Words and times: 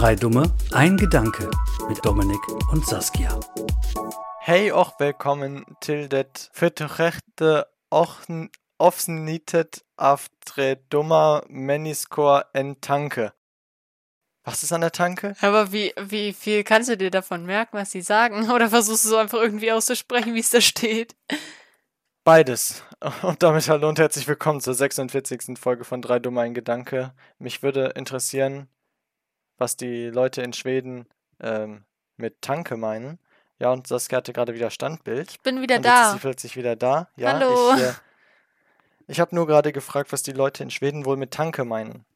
Drei 0.00 0.16
Dumme, 0.16 0.50
ein 0.72 0.96
Gedanke 0.96 1.50
mit 1.86 2.02
Dominik 2.02 2.40
und 2.72 2.86
Saskia. 2.86 3.38
Hey 4.40 4.72
och 4.72 4.94
willkommen 4.98 5.76
till 5.80 6.08
det 6.08 6.48
förträchte 6.54 7.66
avsnittet 8.78 9.82
av 9.98 10.22
Tre 10.46 10.76
dumma 10.88 11.42
människor 11.50 12.44
en 12.54 12.76
tanke. 12.80 13.32
Was 14.46 14.62
ist 14.62 14.72
an 14.72 14.80
der 14.80 14.90
Tanke? 14.90 15.36
Aber 15.42 15.70
wie, 15.70 15.92
wie 16.00 16.32
viel 16.32 16.64
kannst 16.64 16.88
du 16.88 16.96
dir 16.96 17.10
davon 17.10 17.44
merken, 17.44 17.76
was 17.76 17.90
sie 17.90 18.00
sagen? 18.00 18.50
Oder 18.50 18.70
versuchst 18.70 19.04
du 19.04 19.10
so 19.10 19.16
einfach 19.18 19.38
irgendwie 19.38 19.70
auszusprechen, 19.70 20.34
wie 20.34 20.40
es 20.40 20.48
da 20.48 20.62
steht? 20.62 21.14
Beides. 22.24 22.82
Und 23.20 23.42
damit 23.42 23.68
hallo 23.68 23.86
und 23.90 23.98
herzlich 23.98 24.26
willkommen 24.26 24.62
zur 24.62 24.72
46. 24.72 25.58
Folge 25.58 25.84
von 25.84 26.00
Drei 26.00 26.18
Dumme 26.20 26.40
ein 26.40 26.54
Gedanke. 26.54 27.12
Mich 27.38 27.62
würde 27.62 27.92
interessieren, 27.96 28.70
was 29.60 29.76
die 29.76 30.06
Leute 30.06 30.42
in 30.42 30.52
Schweden 30.52 31.06
ähm, 31.40 31.84
mit 32.16 32.40
Tanke 32.42 32.76
meinen. 32.76 33.18
Ja, 33.58 33.70
und 33.70 33.86
Saskia 33.86 34.18
hatte 34.18 34.32
gerade 34.32 34.54
wieder 34.54 34.70
Standbild. 34.70 35.30
Ich 35.30 35.40
bin 35.40 35.60
wieder 35.60 35.76
und 35.76 35.84
da. 35.84 35.98
Jetzt 35.98 36.06
ist 36.06 36.12
sie 36.14 36.18
plötzlich 36.20 36.56
wieder 36.56 36.76
da. 36.76 37.08
Ja, 37.16 37.34
Hallo. 37.34 37.74
Ich, 37.74 37.82
äh, 37.82 37.92
ich 39.06 39.20
habe 39.20 39.34
nur 39.34 39.46
gerade 39.46 39.70
gefragt, 39.72 40.12
was 40.12 40.22
die 40.22 40.32
Leute 40.32 40.62
in 40.62 40.70
Schweden 40.70 41.04
wohl 41.04 41.18
mit 41.18 41.32
Tanke 41.32 41.64
meinen. 41.64 42.06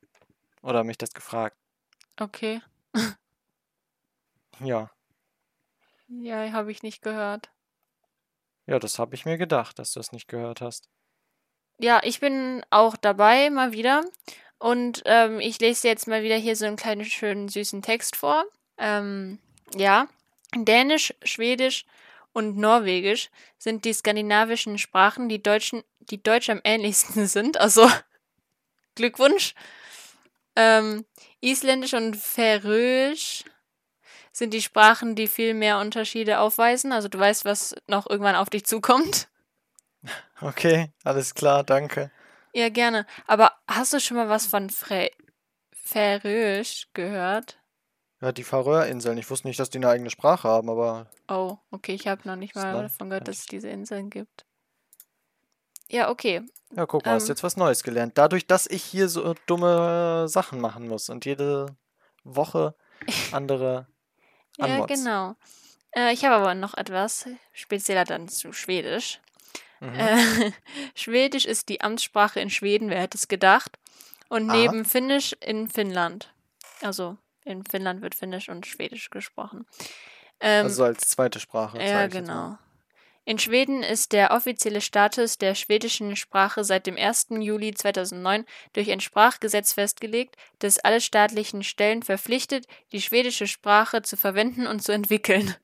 Oder 0.62 0.84
mich 0.84 0.96
das 0.98 1.12
gefragt. 1.12 1.56
Okay. 2.18 2.60
Ja. 4.60 4.88
Ja, 6.06 6.52
habe 6.52 6.70
ich 6.70 6.84
nicht 6.84 7.02
gehört. 7.02 7.50
Ja, 8.66 8.78
das 8.78 9.00
habe 9.00 9.16
ich 9.16 9.24
mir 9.24 9.36
gedacht, 9.36 9.80
dass 9.80 9.90
du 9.92 9.98
es 9.98 10.12
nicht 10.12 10.28
gehört 10.28 10.60
hast. 10.60 10.88
Ja, 11.78 12.00
ich 12.04 12.20
bin 12.20 12.64
auch 12.70 12.96
dabei, 12.96 13.50
mal 13.50 13.72
wieder. 13.72 14.04
Und 14.64 15.02
ähm, 15.04 15.40
ich 15.40 15.60
lese 15.60 15.88
jetzt 15.88 16.08
mal 16.08 16.22
wieder 16.22 16.36
hier 16.36 16.56
so 16.56 16.64
einen 16.64 16.76
kleinen, 16.76 17.04
schönen, 17.04 17.50
süßen 17.50 17.82
Text 17.82 18.16
vor. 18.16 18.46
Ähm, 18.78 19.38
ja. 19.74 20.08
Dänisch, 20.56 21.12
Schwedisch 21.22 21.84
und 22.32 22.56
Norwegisch 22.56 23.28
sind 23.58 23.84
die 23.84 23.92
skandinavischen 23.92 24.78
Sprachen, 24.78 25.28
die, 25.28 25.42
Deutschen, 25.42 25.82
die 25.98 26.22
Deutsch 26.22 26.48
am 26.48 26.62
ähnlichsten 26.64 27.26
sind. 27.26 27.60
Also, 27.60 27.90
Glückwunsch. 28.94 29.54
Ähm, 30.56 31.04
Isländisch 31.42 31.92
und 31.92 32.16
Färöisch 32.16 33.44
sind 34.32 34.54
die 34.54 34.62
Sprachen, 34.62 35.14
die 35.14 35.28
viel 35.28 35.52
mehr 35.52 35.78
Unterschiede 35.78 36.38
aufweisen. 36.38 36.90
Also 36.90 37.08
du 37.08 37.18
weißt, 37.18 37.44
was 37.44 37.74
noch 37.86 38.08
irgendwann 38.08 38.34
auf 38.34 38.48
dich 38.48 38.64
zukommt. 38.64 39.28
Okay, 40.40 40.90
alles 41.04 41.34
klar, 41.34 41.64
danke. 41.64 42.10
Ja, 42.54 42.68
gerne. 42.68 43.06
Aber 43.26 43.52
hast 43.66 43.92
du 43.92 44.00
schon 44.00 44.16
mal 44.16 44.28
was 44.28 44.46
von 44.46 44.70
Fre 44.70 45.10
Färöisch 45.72 46.88
gehört? 46.94 47.58
Ja, 48.20 48.32
die 48.32 48.44
Färöerinseln. 48.44 49.18
Ich 49.18 49.28
wusste 49.28 49.48
nicht, 49.48 49.60
dass 49.60 49.70
die 49.70 49.78
eine 49.78 49.88
eigene 49.88 50.10
Sprache 50.10 50.48
haben, 50.48 50.70
aber 50.70 51.10
Oh, 51.28 51.58
okay, 51.70 51.94
ich 51.94 52.06
habe 52.06 52.26
noch 52.26 52.36
nicht 52.36 52.54
mal 52.54 52.82
davon 52.82 53.10
gehört, 53.10 53.28
dass 53.28 53.40
es 53.40 53.46
diese 53.46 53.68
Inseln 53.68 54.08
gibt. 54.10 54.44
Ja, 55.90 56.10
okay. 56.10 56.42
ja, 56.74 56.86
guck 56.86 57.04
mal, 57.04 57.12
hast 57.14 57.24
Ähm. 57.24 57.28
jetzt 57.28 57.42
was 57.42 57.56
Neues 57.56 57.82
gelernt. 57.82 58.16
Dadurch, 58.16 58.46
dass 58.46 58.66
ich 58.66 58.82
hier 58.82 59.08
so 59.08 59.34
dumme 59.46 60.26
Sachen 60.28 60.60
machen 60.60 60.88
muss 60.88 61.08
und 61.08 61.24
jede 61.24 61.76
Woche 62.24 62.74
andere 63.32 63.86
Ja, 64.58 64.64
Anmods. 64.64 64.94
genau. 64.94 65.34
Äh, 65.94 66.12
ich 66.12 66.24
habe 66.24 66.36
aber 66.36 66.54
noch 66.54 66.74
etwas 66.74 67.26
spezieller 67.52 68.04
dann 68.04 68.28
zu 68.28 68.52
Schwedisch. 68.52 69.20
Mhm. 69.84 70.00
Äh, 70.00 70.52
Schwedisch 70.94 71.44
ist 71.44 71.68
die 71.68 71.80
Amtssprache 71.80 72.40
in 72.40 72.50
Schweden, 72.50 72.90
wer 72.90 73.00
hätte 73.00 73.18
es 73.18 73.28
gedacht? 73.28 73.78
Und 74.28 74.50
Aha. 74.50 74.56
neben 74.56 74.84
Finnisch 74.84 75.34
in 75.40 75.68
Finnland. 75.68 76.32
Also 76.80 77.16
in 77.44 77.64
Finnland 77.64 78.02
wird 78.02 78.14
Finnisch 78.14 78.48
und 78.48 78.66
Schwedisch 78.66 79.10
gesprochen. 79.10 79.66
Ähm, 80.40 80.66
Also 80.66 80.84
als 80.84 81.08
zweite 81.08 81.40
Sprache. 81.40 81.78
ja, 81.82 82.06
genau. 82.06 82.58
In 83.26 83.38
Schweden 83.38 83.82
ist 83.82 84.12
der 84.12 84.32
offizielle 84.32 84.82
Status 84.82 85.38
der 85.38 85.54
schwedischen 85.54 86.14
Sprache 86.14 86.62
seit 86.62 86.86
dem 86.86 86.98
1. 86.98 87.28
Juli 87.40 87.72
2009 87.72 88.44
durch 88.74 88.90
ein 88.90 89.00
Sprachgesetz 89.00 89.72
festgelegt, 89.72 90.36
das 90.58 90.78
alle 90.78 91.00
staatlichen 91.00 91.62
Stellen 91.62 92.02
verpflichtet, 92.02 92.66
die 92.92 93.00
schwedische 93.00 93.46
Sprache 93.46 94.02
zu 94.02 94.18
verwenden 94.18 94.66
und 94.66 94.82
zu 94.82 94.92
entwickeln. 94.92 95.54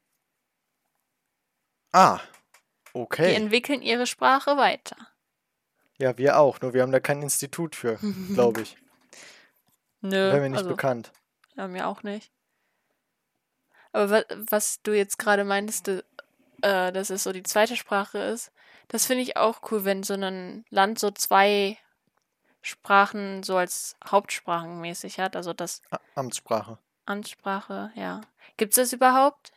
Ah, 1.93 2.21
Die 2.95 2.99
okay. 2.99 3.35
entwickeln 3.35 3.83
ihre 3.83 4.07
Sprache 4.07 4.57
weiter. 4.57 4.97
Ja, 5.99 6.17
wir 6.17 6.39
auch, 6.39 6.61
nur 6.61 6.73
wir 6.73 6.83
haben 6.83 6.93
da 6.93 7.01
kein 7.01 7.23
Institut 7.23 7.77
für, 7.77 7.99
glaube 8.35 8.63
ich. 8.63 8.77
Nö, 10.01 10.13
Wäre 10.13 10.41
mir 10.41 10.49
nicht 10.49 10.59
also, 10.59 10.71
bekannt. 10.71 11.13
ja, 11.57 11.69
mir 11.69 11.87
auch 11.87 12.03
nicht. 12.03 12.33
Aber 13.93 14.11
wa 14.11 14.23
was 14.51 14.81
du 14.83 14.93
jetzt 14.93 15.19
gerade 15.19 15.45
meintest, 15.45 15.89
äh, 15.89 16.03
dass 16.63 17.11
es 17.11 17.25
so 17.25 17.33
die 17.33 17.43
zweite 17.43 17.77
Sprache 17.77 18.19
ist, 18.19 18.53
das 18.89 19.07
finde 19.07 19.23
ich 19.23 19.37
auch 19.37 19.61
cool, 19.71 19.85
wenn 19.85 20.03
so 20.03 20.15
ein 20.15 20.65
Land 20.71 20.99
so 20.99 21.11
zwei 21.11 21.77
Sprachen 22.63 23.43
so 23.43 23.57
als 23.57 23.97
Hauptsprachenmäßig 24.05 25.21
hat. 25.21 25.37
Also 25.37 25.53
das 25.53 25.83
Amtssprache. 26.15 26.79
Amtssprache, 27.07 27.93
ja. 27.95 28.21
Gibt 28.57 28.73
es 28.73 28.77
das 28.77 28.93
überhaupt? 28.93 29.53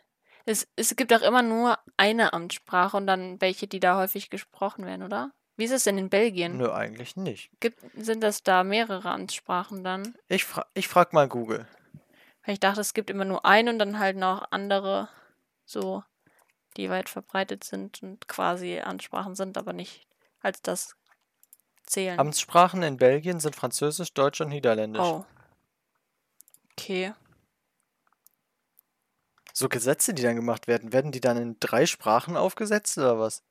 Es, 0.46 0.68
es 0.76 0.96
gibt 0.96 1.14
auch 1.14 1.22
immer 1.22 1.42
nur 1.42 1.78
eine 1.96 2.34
Amtssprache 2.34 2.98
und 2.98 3.08
dann 3.08 3.40
welche, 3.40 3.68
die 3.68 3.80
da 3.80 3.98
häufig 3.98 4.30
gesprochen 4.30 4.86
werden, 4.86 5.04
oder? 5.04 5.32
Wie 5.56 5.66
ist 5.66 5.72
es 5.72 5.84
denn 5.84 5.98
in 5.98 6.10
Belgien? 6.10 6.58
Nö, 6.58 6.72
eigentlich 6.72 7.16
nicht. 7.16 7.52
Gibt, 7.60 7.80
sind 7.96 8.22
das 8.22 8.44
da 8.44 8.64
mehrere 8.64 9.10
Amtssprachen 9.12 9.84
dann? 9.84 10.16
Ich, 10.28 10.46
fra 10.46 10.66
ich 10.74 10.88
frag 10.88 11.14
mal 11.14 11.28
Google. 11.28 11.68
Weil 12.44 12.54
ich 12.54 12.60
dachte, 12.60 12.82
es 12.82 12.94
gibt 12.94 13.10
immer 13.10 13.26
nur 13.26 13.46
eine 13.46 13.70
und 13.72 13.80
dann 13.80 14.00
halt 14.00 14.18
noch 14.18 14.48
andere, 14.52 15.10
so, 15.66 16.04
die 16.76 16.90
weit 16.90 17.08
verbreitet 17.08 17.64
sind 17.64 18.02
und 18.02 18.28
quasi 18.28 18.80
Ansprachen 18.80 19.36
sind, 19.36 19.58
aber 19.58 19.74
nicht 19.74 20.08
als 20.42 20.62
das 20.62 20.96
zählen. 21.86 22.20
Amtssprachen 22.20 22.82
in 22.84 22.98
Belgien 22.98 23.40
sind 23.40 23.56
Französisch, 23.56 24.14
Deutsch 24.14 24.42
und 24.42 24.50
Niederländisch. 24.50 25.02
oh. 25.02 25.26
Okay. 26.76 27.14
So 29.54 29.70
Gesetze, 29.70 30.14
die 30.14 30.24
dann 30.24 30.36
gemacht 30.36 30.68
werden, 30.68 30.92
werden 30.94 31.12
die 31.12 31.22
dann 31.22 31.38
in 31.38 31.58
drei 31.60 31.86
Sprachen 31.86 32.36
aufgesetzt 32.36 32.98
oder 32.98 33.20
was? 33.20 33.44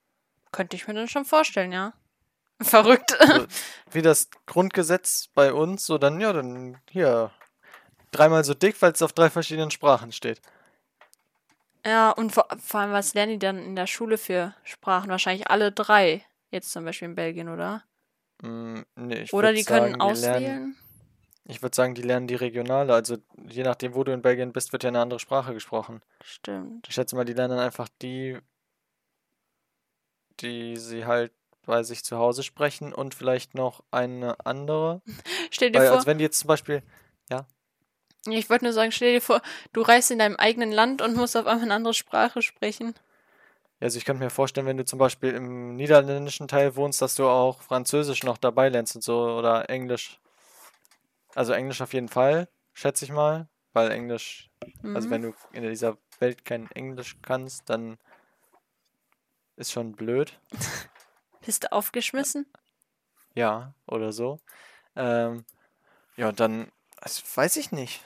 Könnte 0.51 0.75
ich 0.75 0.87
mir 0.87 0.93
dann 0.93 1.07
schon 1.07 1.25
vorstellen, 1.25 1.71
ja. 1.71 1.93
Verrückt. 2.61 3.17
So, 3.19 3.47
wie 3.91 4.01
das 4.01 4.29
Grundgesetz 4.45 5.29
bei 5.33 5.53
uns, 5.53 5.85
so 5.85 5.97
dann, 5.97 6.19
ja, 6.19 6.33
dann 6.33 6.77
hier 6.91 7.31
dreimal 8.11 8.43
so 8.43 8.53
dick, 8.53 8.81
weil 8.81 8.91
es 8.91 9.01
auf 9.01 9.13
drei 9.13 9.29
verschiedenen 9.29 9.71
Sprachen 9.71 10.11
steht. 10.11 10.41
Ja, 11.85 12.11
und 12.11 12.31
vor, 12.31 12.47
vor 12.59 12.81
allem, 12.81 12.91
was 12.91 13.13
lernen 13.13 13.33
die 13.33 13.39
dann 13.39 13.57
in 13.57 13.75
der 13.75 13.87
Schule 13.87 14.17
für 14.17 14.53
Sprachen? 14.63 15.09
Wahrscheinlich 15.09 15.49
alle 15.49 15.71
drei. 15.71 16.23
Jetzt 16.51 16.71
zum 16.71 16.85
Beispiel 16.85 17.09
in 17.09 17.15
Belgien, 17.15 17.49
oder? 17.49 17.83
Mm, 18.41 18.81
nee, 18.95 19.23
ich 19.23 19.33
oder 19.33 19.53
die 19.53 19.63
können 19.63 19.87
sagen, 19.87 19.93
die 19.93 19.99
auswählen. 19.99 20.77
Ich 21.45 21.61
würde 21.61 21.75
sagen, 21.75 21.95
die 21.95 22.01
lernen 22.01 22.27
die 22.27 22.35
regionale. 22.35 22.93
Also 22.93 23.17
je 23.49 23.63
nachdem, 23.63 23.95
wo 23.95 24.03
du 24.03 24.13
in 24.13 24.21
Belgien 24.21 24.53
bist, 24.53 24.71
wird 24.71 24.83
ja 24.83 24.89
eine 24.89 25.01
andere 25.01 25.19
Sprache 25.19 25.53
gesprochen. 25.53 26.01
Stimmt. 26.23 26.87
Ich 26.87 26.95
schätze 26.95 27.15
mal, 27.15 27.25
die 27.25 27.33
lernen 27.33 27.59
einfach 27.59 27.89
die, 28.01 28.37
die 30.39 30.77
sie 30.77 31.05
halt 31.05 31.31
bei 31.65 31.83
sich 31.83 32.03
zu 32.03 32.17
Hause 32.17 32.43
sprechen 32.43 32.93
und 32.93 33.13
vielleicht 33.13 33.55
noch 33.55 33.83
eine 33.91 34.37
andere. 34.45 35.01
Stell 35.51 35.71
dir 35.71 35.79
Weil, 35.79 35.87
vor, 35.87 35.97
als 35.97 36.05
wenn 36.05 36.17
die 36.17 36.23
jetzt 36.23 36.39
zum 36.39 36.47
Beispiel, 36.47 36.83
ich 38.25 38.49
wollte 38.49 38.65
nur 38.65 38.73
sagen, 38.73 38.91
stell 38.91 39.13
dir 39.13 39.21
vor, 39.21 39.41
du 39.73 39.81
reist 39.81 40.09
in 40.09 40.19
deinem 40.19 40.37
eigenen 40.37 40.71
Land 40.71 41.01
und 41.01 41.15
musst 41.15 41.35
auf 41.35 41.45
einmal 41.45 41.65
eine 41.65 41.73
andere 41.73 41.93
Sprache 41.93 42.41
sprechen. 42.41 42.95
also 43.81 43.97
ich 43.97 44.05
könnte 44.05 44.23
mir 44.23 44.29
vorstellen, 44.29 44.65
wenn 44.65 44.77
du 44.77 44.85
zum 44.85 44.99
Beispiel 44.99 45.33
im 45.33 45.75
niederländischen 45.75 46.47
Teil 46.47 46.75
wohnst, 46.77 47.01
dass 47.01 47.15
du 47.15 47.27
auch 47.27 47.61
Französisch 47.61 48.23
noch 48.23 48.37
dabei 48.37 48.69
lernst 48.69 48.95
und 48.95 49.01
so 49.01 49.25
oder 49.37 49.69
Englisch. 49.69 50.19
Also 51.35 51.53
Englisch 51.53 51.81
auf 51.81 51.93
jeden 51.93 52.09
Fall, 52.09 52.47
schätze 52.73 53.05
ich 53.05 53.11
mal, 53.11 53.47
weil 53.73 53.91
Englisch, 53.91 54.51
also 54.83 55.07
Mhm. 55.07 55.11
wenn 55.11 55.21
du 55.23 55.33
in 55.51 55.63
dieser 55.63 55.97
Welt 56.19 56.45
kein 56.45 56.69
Englisch 56.71 57.17
kannst, 57.21 57.69
dann 57.69 57.97
ist 59.55 59.71
schon 59.71 59.93
blöd. 59.93 60.39
Bist 61.45 61.63
du 61.63 61.71
aufgeschmissen? 61.71 62.45
Ja, 63.35 63.73
oder 63.87 64.11
so. 64.11 64.39
Ähm, 64.95 65.45
ja, 66.15 66.31
dann, 66.31 66.71
das 67.01 67.23
weiß 67.35 67.57
ich 67.57 67.71
nicht. 67.71 68.03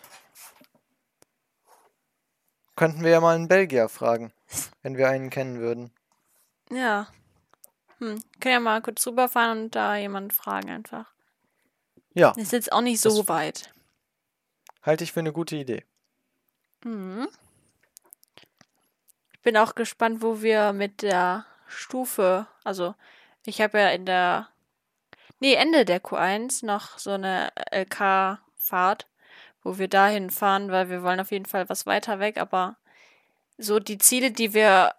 Könnten 2.75 3.03
wir 3.03 3.11
ja 3.11 3.19
mal 3.19 3.35
einen 3.35 3.47
Belgier 3.47 3.89
fragen, 3.89 4.31
wenn 4.83 4.97
wir 4.97 5.09
einen 5.09 5.29
kennen 5.29 5.59
würden. 5.59 5.91
Ja. 6.69 7.07
Hm. 7.99 8.21
Können 8.39 8.53
ja 8.53 8.59
mal 8.59 8.81
kurz 8.81 9.05
rüberfahren 9.07 9.63
und 9.63 9.75
da 9.75 9.95
jemanden 9.97 10.31
fragen 10.31 10.69
einfach. 10.69 11.11
Ja, 12.17 12.31
Ist 12.35 12.51
jetzt 12.51 12.71
auch 12.71 12.81
nicht 12.81 12.99
so 12.99 13.15
Das- 13.19 13.27
weit. 13.27 13.73
halte 14.81 15.03
ich 15.03 15.11
für 15.11 15.19
eine 15.19 15.31
gute 15.33 15.55
Idee. 15.55 15.85
Mhm. 16.83 17.27
Ich 19.33 19.41
bin 19.41 19.57
auch 19.57 19.75
gespannt, 19.75 20.21
wo 20.21 20.41
wir 20.41 20.73
mit 20.73 21.01
der 21.01 21.45
Stufe, 21.67 22.47
also 22.63 22.95
ich 23.45 23.61
habe 23.61 23.79
ja 23.79 23.89
in 23.89 24.05
der, 24.05 24.49
nee, 25.39 25.53
Ende 25.53 25.85
der 25.85 26.01
Q1 26.01 26.65
noch 26.65 26.97
so 26.97 27.11
eine 27.11 27.51
LK-Fahrt, 27.71 29.07
wo 29.63 29.77
wir 29.77 29.87
dahin 29.87 30.29
fahren, 30.29 30.71
weil 30.71 30.89
wir 30.89 31.03
wollen 31.03 31.19
auf 31.19 31.31
jeden 31.31 31.45
Fall 31.45 31.69
was 31.69 31.85
weiter 31.85 32.19
weg, 32.19 32.37
aber 32.37 32.77
so 33.57 33.79
die 33.79 33.97
Ziele, 33.97 34.31
die 34.31 34.53
wir 34.53 34.95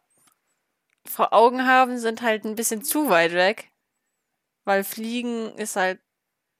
vor 1.04 1.32
Augen 1.32 1.66
haben, 1.66 1.98
sind 1.98 2.22
halt 2.22 2.44
ein 2.44 2.54
bisschen 2.54 2.82
zu 2.84 3.08
weit 3.08 3.32
weg. 3.32 3.70
Weil 4.64 4.84
Fliegen 4.84 5.54
ist 5.56 5.76
halt 5.76 6.00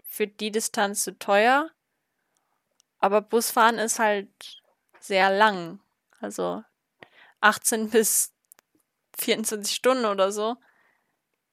für 0.09 0.27
die 0.27 0.51
Distanz 0.51 1.05
zu 1.05 1.17
teuer. 1.17 1.71
Aber 2.99 3.21
Busfahren 3.21 3.79
ist 3.79 4.01
halt 4.01 4.29
sehr 4.99 5.31
lang. 5.31 5.81
Also 6.21 6.65
18 7.41 7.91
bis 7.91 8.33
24 9.19 9.77
Stunden 9.77 10.07
oder 10.07 10.33
so. 10.33 10.57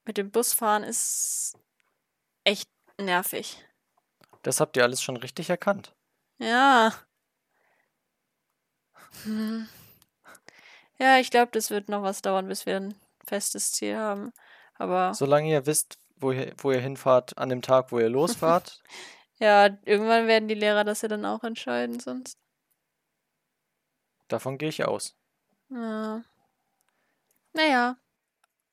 Mit 0.06 0.18
dem 0.18 0.31
Busfahren 0.31 0.84
ist 0.84 1.57
echt 2.44 2.69
nervig. 2.98 3.63
Das 4.42 4.60
habt 4.60 4.78
ihr 4.78 4.84
alles 4.84 5.01
schon 5.01 5.18
richtig 5.18 5.50
erkannt. 5.50 5.94
Ja. 6.38 6.94
Hm. 9.24 9.68
Ja, 10.98 11.18
ich 11.18 11.30
glaube, 11.30 11.51
das 11.51 11.72
wird 11.72 11.90
noch 11.90 12.04
was 12.04 12.22
dauern, 12.22 12.48
bis 12.48 12.66
wir 12.66 12.78
ein 12.78 12.96
festes 13.28 13.72
Ziel 13.72 13.98
haben. 13.98 14.31
Aber 14.75 15.13
Solange 15.13 15.50
ihr 15.50 15.66
wisst, 15.66 15.98
wo 16.18 16.32
ihr, 16.32 16.54
wo 16.58 16.72
ihr 16.72 16.80
hinfahrt, 16.82 17.38
an 17.38 17.50
dem 17.50 17.62
Tag, 17.62 17.92
wo 17.92 18.00
ihr 18.00 18.10
losfahrt, 18.10 18.82
ja, 19.40 19.66
irgendwann 19.86 20.28
werden 20.28 20.48
die 20.48 20.56
Lehrer 20.56 20.84
das 20.84 21.02
ja 21.02 21.08
dann 21.10 21.26
auch 21.26 21.44
entscheiden, 21.44 22.00
sonst. 22.00 22.38
davon 24.28 24.58
gehe 24.58 24.70
ich 24.70 24.86
aus. 24.86 25.16
Ja. 25.70 26.24
Naja. 27.54 27.98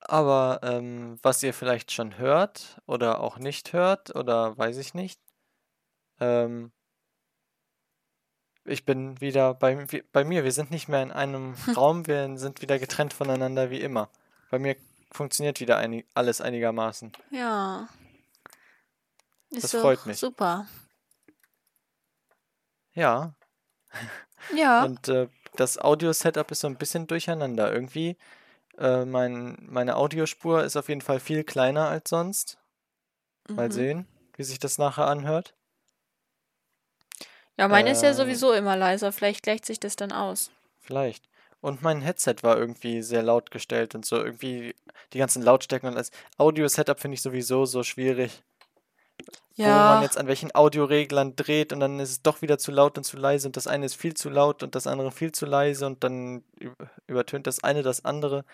Aber 0.01 0.61
ähm, 0.63 1.19
was 1.23 1.43
ihr 1.43 1.55
vielleicht 1.55 1.93
schon 1.93 2.19
hört 2.19 2.81
oder 2.87 3.21
auch 3.21 3.39
nicht 3.39 3.73
hört 3.73 4.15
oder 4.17 4.57
weiß 4.59 4.79
ich 4.79 4.95
nicht, 4.95 5.21
ähm, 6.19 6.73
ich 8.65 8.85
bin 8.85 9.21
wieder 9.21 9.55
bei, 9.55 9.91
wie- 9.93 10.03
bei 10.13 10.25
mir. 10.25 10.45
Wir 10.45 10.53
sind 10.53 10.71
nicht 10.71 10.89
mehr 10.89 11.03
in 11.03 11.11
einem 11.13 11.55
Raum, 11.77 12.07
wir 12.07 12.37
sind 12.39 12.63
wieder 12.63 12.79
getrennt 12.79 13.13
voneinander 13.13 13.71
wie 13.71 13.81
immer. 13.81 14.09
Bei 14.51 14.59
mir 14.59 14.77
funktioniert 15.13 15.61
wieder 15.61 15.77
einig, 15.79 16.07
alles 16.15 16.41
einigermaßen. 16.41 17.13
Ja. 17.31 17.89
Ist 19.51 19.65
Das 19.65 19.81
freut 19.81 20.07
mich. 20.07 20.19
Super. 20.19 20.67
Ja, 22.95 23.35
Ja. 24.55 24.85
und 24.85 25.09
äh, 25.09 25.29
das 25.57 25.79
Audio-Setup 25.79 26.51
ist 26.51 26.61
so 26.61 26.67
ein 26.67 26.77
bisschen 26.77 27.07
durcheinander. 27.07 27.73
Irgendwie, 27.73 28.17
äh, 28.79 29.05
mein, 29.05 29.59
meine 29.61 29.97
Audiospur 29.97 30.65
ist 30.65 30.77
auf 30.77 30.89
jeden 30.89 31.01
Fall 31.03 31.21
viel 31.21 31.45
kleiner 31.45 31.89
als 31.89 32.11
sonst. 32.11 32.59
Mal 33.49 33.69
Mhm. 33.69 33.73
sehen, 33.73 34.09
wie 34.37 34.45
sich 34.45 34.59
das 34.59 34.79
nachher 34.79 35.07
anhört. 35.07 35.55
Ja, 37.59 37.69
meine 37.69 37.91
ist 37.91 38.03
ja 38.03 38.11
Äh, 38.11 38.15
sowieso 38.15 38.53
immer 38.53 38.77
leiser. 38.77 39.13
Vielleicht 39.13 39.43
gleicht 39.43 39.67
sich 39.67 39.79
das 39.81 39.97
dann 39.97 40.13
aus. 40.13 40.51
Vielleicht. 40.81 41.29
Und 41.63 41.81
mein 41.81 42.03
Headset 42.03 42.37
war 42.43 42.59
irgendwie 42.59 43.01
sehr 43.03 43.23
laut 43.23 43.51
gestellt 43.51 43.95
und 43.95 44.05
so. 44.05 44.17
Irgendwie 44.17 44.75
die 45.15 45.19
ganzen 45.19 45.43
Lautstärken 45.43 45.89
und 45.89 45.95
das 45.95 46.11
Audio-Setup 46.37 47.01
finde 47.01 47.15
ich 47.15 47.23
sowieso 47.23 47.65
so 47.65 47.83
schwierig. 47.85 48.43
Wo 49.57 49.63
man 49.63 49.71
Ja. 49.71 50.03
jetzt 50.03 50.19
an 50.19 50.27
welchen 50.27 50.55
Audioreglern 50.55 51.37
dreht 51.37 51.73
und 51.73 51.81
dann 51.81 52.01
ist 52.01 52.11
es 52.11 52.23
doch 52.23 52.43
wieder 52.43 52.59
zu 52.59 52.73
laut 52.73 52.99
und 52.99 53.05
zu 53.05 53.17
leise 53.17 53.47
und 53.47 53.57
das 53.57 53.67
eine 53.67 53.87
ist 53.87 53.95
viel 53.95 54.15
zu 54.15 54.29
laut 54.29 54.63
und 54.63 54.75
das 54.75 54.87
andere 54.87 55.13
viel 55.13 55.31
zu 55.33 55.47
leise 55.47 55.87
und 55.87 56.03
dann 56.03 56.43
üb- 56.59 56.89
übertönt 57.07 57.47
das 57.47 57.63
eine 57.63 57.83
das 57.83 58.05
andere. 58.05 58.45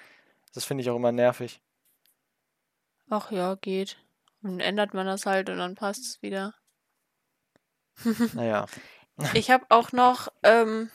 Das 0.54 0.64
finde 0.64 0.82
ich 0.82 0.90
auch 0.90 0.96
immer 0.96 1.12
nervig. 1.12 1.60
Ach 3.08 3.30
ja, 3.30 3.54
geht. 3.54 3.96
Dann 4.42 4.60
ändert 4.60 4.92
man 4.92 5.06
das 5.06 5.24
halt 5.24 5.48
und 5.48 5.56
dann 5.58 5.74
passt 5.76 6.02
es 6.02 6.20
wieder. 6.22 6.54
Naja. 8.34 8.66
Ich 9.34 9.50
habe 9.50 9.64
auch 9.70 9.92
noch 9.92 10.28
ähm, 10.42 10.90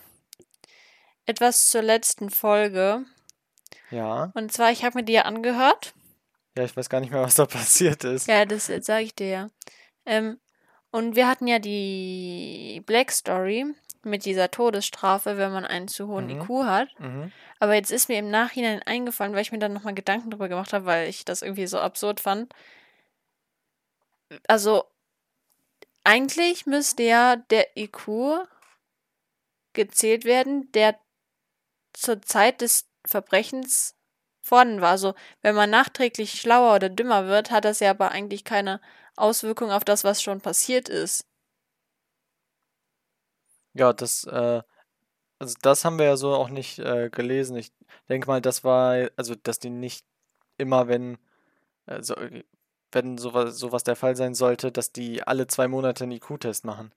etwas 1.26 1.70
zur 1.70 1.82
letzten 1.82 2.30
Folge. 2.30 3.06
Ja. 3.92 4.32
Und 4.34 4.52
zwar, 4.52 4.72
ich 4.72 4.84
habe 4.84 5.00
mir 5.00 5.04
die 5.04 5.14
ja 5.14 5.24
angehört. 5.24 5.94
Ja, 6.58 6.64
ich 6.64 6.76
weiß 6.76 6.90
gar 6.90 7.00
nicht 7.00 7.12
mehr, 7.12 7.22
was 7.22 7.36
da 7.36 7.46
passiert 7.48 8.04
ist. 8.04 8.28
Ja, 8.28 8.46
das 8.46 8.68
sage 8.68 9.04
ich 9.04 9.16
dir 9.16 9.28
ja. 9.28 9.50
Ähm, 10.06 10.40
und 10.92 11.16
wir 11.16 11.28
hatten 11.28 11.48
ja 11.48 11.60
die 11.60 12.82
Black 12.86 13.12
Story 13.12 13.66
mit 14.04 14.26
dieser 14.26 14.52
Todesstrafe, 14.52 15.38
wenn 15.38 15.52
man 15.54 15.66
einen 15.66 15.88
zu 15.88 16.08
hohen 16.08 16.26
Mhm. 16.28 16.42
IQ 16.42 16.50
hat. 16.66 16.90
Mhm. 17.00 17.32
Aber 17.60 17.74
jetzt 17.74 17.92
ist 17.92 18.10
mir 18.10 18.20
im 18.20 18.30
Nachhinein 18.30 18.82
eingefallen, 18.84 19.34
weil 19.34 19.42
ich 19.42 19.52
mir 19.52 19.60
dann 19.60 19.74
nochmal 19.74 19.94
Gedanken 19.96 20.30
drüber 20.30 20.50
gemacht 20.50 20.74
habe, 20.74 20.86
weil 20.86 21.08
ich 21.08 21.24
das 21.24 21.42
irgendwie 21.42 21.68
so 21.68 21.80
absurd 21.80 22.20
fand. 22.20 22.54
Also, 24.48 24.84
eigentlich 26.04 26.66
müsste 26.66 27.04
ja 27.04 27.38
der 27.38 27.78
IQ 27.78 28.46
gezählt 29.74 30.26
werden, 30.26 30.72
der 30.74 31.00
zur 31.94 32.22
Zeit 32.22 32.62
des 32.62 32.86
Verbrechens 33.06 33.96
vorhanden 34.42 34.82
war. 34.82 34.92
Also, 34.92 35.14
wenn 35.42 35.56
man 35.56 35.70
nachträglich 35.70 36.40
schlauer 36.40 36.76
oder 36.76 36.90
dümmer 36.90 37.28
wird, 37.28 37.52
hat 37.52 37.66
das 37.66 37.80
ja 37.80 37.92
aber 37.92 38.12
eigentlich 38.12 38.44
keine 38.44 38.82
Auswirkung 39.16 39.72
auf 39.72 39.86
das, 39.86 40.04
was 40.04 40.22
schon 40.22 40.42
passiert 40.42 40.90
ist. 40.90 41.26
Ja, 43.74 43.94
das, 43.94 44.26
äh, 44.26 44.62
also 45.40 45.56
das 45.62 45.86
haben 45.86 45.98
wir 45.98 46.06
ja 46.06 46.18
so 46.18 46.34
auch 46.34 46.50
nicht 46.50 46.80
äh, 46.80 47.10
gelesen. 47.10 47.58
Ich 47.58 47.72
denke 48.10 48.28
mal, 48.28 48.42
das 48.42 48.64
war, 48.64 49.10
also 49.16 49.36
dass 49.36 49.60
die 49.60 49.70
nicht 49.70 50.06
immer, 50.58 50.88
wenn, 50.88 51.18
also, 51.86 52.16
wenn 52.92 53.18
sowas, 53.18 53.58
sowas 53.58 53.84
der 53.84 53.96
Fall 53.96 54.16
sein 54.16 54.36
sollte, 54.36 54.72
dass 54.72 54.92
die 54.92 55.24
alle 55.24 55.48
zwei 55.48 55.68
Monate 55.68 56.04
einen 56.04 56.14
IQ-Test 56.14 56.66
machen. 56.66 56.94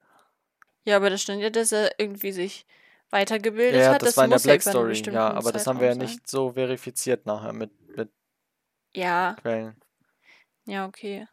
Ja, 0.84 0.96
aber 0.96 1.10
das 1.10 1.22
stand 1.22 1.42
ja, 1.42 1.50
dass 1.50 1.72
er 1.72 1.99
irgendwie 1.99 2.32
sich 2.32 2.66
weitergebildet 3.10 3.80
ja, 3.82 3.92
hat. 3.92 4.02
das 4.02 4.16
war 4.16 4.24
in 4.24 4.30
der 4.30 4.38
ja 4.38 4.42
Black 4.44 4.66
einen 4.66 4.72
Story, 4.72 5.02
ja, 5.12 5.30
aber 5.32 5.52
das 5.52 5.66
haben 5.66 5.80
wir 5.80 5.88
ja 5.88 5.94
nicht 5.94 6.28
so 6.28 6.52
verifiziert 6.52 7.26
nachher 7.26 7.52
mit, 7.52 7.70
mit 7.96 8.10
Ja, 8.94 9.34
Quellen. 9.40 9.80
ja, 10.66 10.86
okay. 10.86 11.26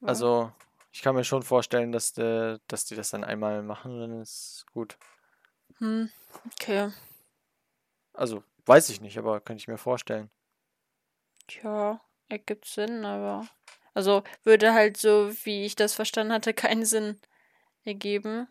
Ja. 0.00 0.08
Also, 0.08 0.52
ich 0.92 1.02
kann 1.02 1.14
mir 1.14 1.24
schon 1.24 1.42
vorstellen, 1.42 1.92
dass, 1.92 2.12
der, 2.12 2.60
dass 2.66 2.84
die 2.84 2.96
das 2.96 3.10
dann 3.10 3.24
einmal 3.24 3.62
machen, 3.62 3.98
dann 4.00 4.20
ist 4.20 4.64
gut. 4.72 4.98
Hm, 5.78 6.10
okay. 6.52 6.92
Also, 8.14 8.42
weiß 8.66 8.88
ich 8.90 9.00
nicht, 9.00 9.18
aber 9.18 9.40
könnte 9.40 9.60
ich 9.60 9.68
mir 9.68 9.78
vorstellen. 9.78 10.30
Tja, 11.46 12.00
ergibt 12.28 12.66
Sinn, 12.66 13.04
aber. 13.04 13.46
Also 13.94 14.22
würde 14.42 14.72
halt 14.72 14.96
so, 14.96 15.30
wie 15.44 15.64
ich 15.66 15.74
das 15.76 15.94
verstanden 15.94 16.32
hatte, 16.32 16.54
keinen 16.54 16.84
Sinn 16.84 17.20
ergeben. 17.84 18.48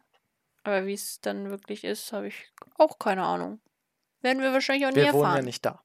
Aber 0.63 0.85
wie 0.85 0.93
es 0.93 1.21
dann 1.21 1.49
wirklich 1.49 1.83
ist, 1.83 2.13
habe 2.13 2.27
ich 2.27 2.51
auch 2.77 2.99
keine 2.99 3.23
Ahnung. 3.23 3.59
Werden 4.21 4.41
wir 4.41 4.53
wahrscheinlich 4.53 4.85
auch 4.85 4.91
nie 4.91 4.97
Wir 4.97 5.13
wohnen 5.13 5.23
ja 5.23 5.29
erfahren. 5.29 5.45
nicht 5.45 5.65
da. 5.65 5.83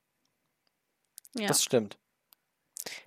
Ja. 1.35 1.49
Das 1.49 1.62
stimmt. 1.62 1.99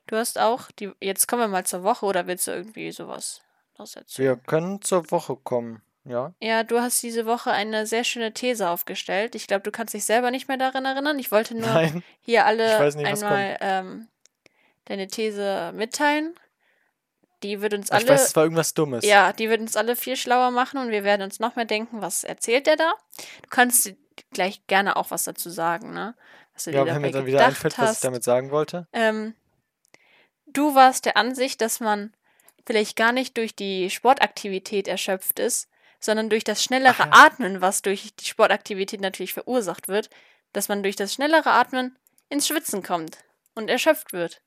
Du 0.08 0.18
hast 0.18 0.40
auch 0.40 0.72
die. 0.72 0.92
Jetzt 1.00 1.28
kommen 1.28 1.44
wir 1.44 1.48
mal 1.48 1.66
zur 1.66 1.84
Woche 1.84 2.06
oder 2.06 2.28
willst 2.28 2.48
du 2.48 2.52
irgendwie 2.52 2.92
sowas 2.92 3.42
noch 3.78 3.88
erzählen? 3.96 4.28
Wir 4.30 4.36
können 4.38 4.82
zur 4.82 5.10
Woche 5.12 5.36
kommen, 5.36 5.82
ja? 6.04 6.34
Ja, 6.40 6.64
du 6.64 6.80
hast 6.80 7.02
diese 7.04 7.26
Woche 7.26 7.52
eine 7.52 7.86
sehr 7.86 8.04
schöne 8.04 8.34
These 8.34 8.68
aufgestellt. 8.70 9.36
Ich 9.36 9.48
glaube, 9.48 9.62
du 9.62 9.72
kannst 9.72 9.94
dich 9.94 10.06
selber 10.06 10.32
nicht 10.32 10.48
mehr 10.48 10.58
daran 10.58 10.86
erinnern. 10.86 11.20
Ich 11.20 11.32
wollte 11.32 11.56
nur 11.56 11.68
Nein, 11.70 12.04
hier 12.22 12.46
alle 12.46 12.84
nicht, 12.94 13.06
einmal 13.06 13.58
ähm, 13.62 14.08
deine 14.86 15.08
These 15.08 15.72
mitteilen. 15.74 16.36
Die 17.44 17.62
wird 17.62 17.74
uns 17.74 17.88
ich 17.88 17.94
alle. 17.94 18.10
weiß, 18.10 18.28
es 18.28 18.36
war 18.36 18.44
irgendwas 18.44 18.74
Dummes. 18.74 19.06
Ja, 19.06 19.32
die 19.34 19.50
wird 19.50 19.62
uns 19.62 19.76
alle 19.76 19.96
viel 19.96 20.16
schlauer 20.18 20.52
machen 20.52 20.80
und 20.80 20.90
wir 20.92 21.04
werden 21.04 21.22
uns 21.22 21.40
noch 21.40 21.56
mehr 21.56 21.66
denken, 21.66 22.02
was 22.02 22.24
erzählt 22.24 22.68
der 22.68 22.76
da? 22.76 22.94
Du 23.44 23.50
kannst 23.50 23.94
gleich 24.32 24.66
gerne 24.68 24.96
auch 24.98 25.12
was 25.12 25.24
dazu 25.24 25.50
sagen, 25.50 25.94
ne? 25.94 26.16
Was 26.54 26.66
du 26.66 26.72
Ja, 26.72 26.84
dir 26.84 26.94
wenn 26.94 27.02
mir 27.02 27.12
dann 27.12 27.26
wieder 27.26 27.46
einfällt, 27.46 27.78
was 27.78 27.84
ich 27.84 27.90
hast. 27.96 28.04
damit 28.04 28.24
sagen 28.24 28.52
wollte. 28.52 28.88
Ähm, 28.92 29.36
du 30.46 30.76
warst 30.76 31.06
der 31.06 31.16
Ansicht, 31.18 31.62
dass 31.62 31.80
man 31.80 32.14
vielleicht 32.66 32.96
gar 32.98 33.12
nicht 33.14 33.38
durch 33.38 33.56
die 33.56 33.90
Sportaktivität 33.90 34.88
erschöpft 34.88 35.40
ist, 35.40 35.70
sondern 36.00 36.30
durch 36.30 36.44
das 36.44 36.64
schnellere 36.64 36.96
Ach 37.00 37.06
ja. 37.06 37.26
Atmen, 37.26 37.62
was 37.62 37.82
durch 37.82 38.14
die 38.16 38.26
Sportaktivität 38.26 39.02
natürlich 39.02 39.34
verursacht 39.34 39.88
wird, 39.88 40.10
dass 40.54 40.68
man 40.68 40.84
durch 40.84 40.96
das 40.96 41.14
schnellere 41.14 41.52
Atmen 41.52 41.98
ins 42.30 42.48
Schwitzen 42.48 42.84
kommt 42.84 43.18
und 43.56 43.70
erschöpft 43.70 44.14
wird. 44.14 44.42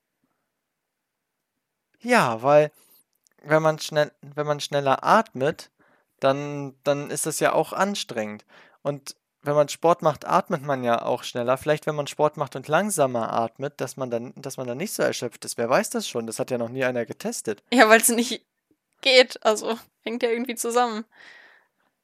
Ja, 2.03 2.41
weil 2.41 2.71
wenn 3.43 3.61
man 3.61 3.79
schnell, 3.79 4.11
wenn 4.21 4.47
man 4.47 4.59
schneller 4.59 5.03
atmet, 5.03 5.71
dann, 6.19 6.75
dann 6.83 7.09
ist 7.09 7.25
das 7.25 7.39
ja 7.39 7.53
auch 7.53 7.73
anstrengend. 7.73 8.45
Und 8.81 9.15
wenn 9.41 9.55
man 9.55 9.67
Sport 9.67 10.01
macht, 10.01 10.25
atmet 10.25 10.63
man 10.63 10.83
ja 10.83 11.01
auch 11.01 11.23
schneller. 11.23 11.57
Vielleicht, 11.57 11.85
wenn 11.85 11.95
man 11.95 12.07
Sport 12.07 12.37
macht 12.37 12.55
und 12.55 12.69
langsamer 12.69 13.33
atmet, 13.33 13.81
dass 13.81 13.97
man 13.97 14.09
dann, 14.09 14.33
dass 14.37 14.55
man 14.55 14.67
dann 14.67 14.77
nicht 14.77 14.93
so 14.93 15.03
erschöpft 15.03 15.43
ist. 15.43 15.57
Wer 15.57 15.69
weiß 15.69 15.89
das 15.89 16.07
schon? 16.07 16.27
Das 16.27 16.39
hat 16.39 16.49
ja 16.49 16.57
noch 16.57 16.69
nie 16.69 16.85
einer 16.85 17.05
getestet. 17.05 17.61
Ja, 17.71 17.89
weil 17.89 17.99
es 17.99 18.07
nicht 18.07 18.45
geht. 19.01 19.43
Also 19.45 19.77
hängt 20.01 20.23
ja 20.23 20.29
irgendwie 20.29 20.55
zusammen. 20.55 21.05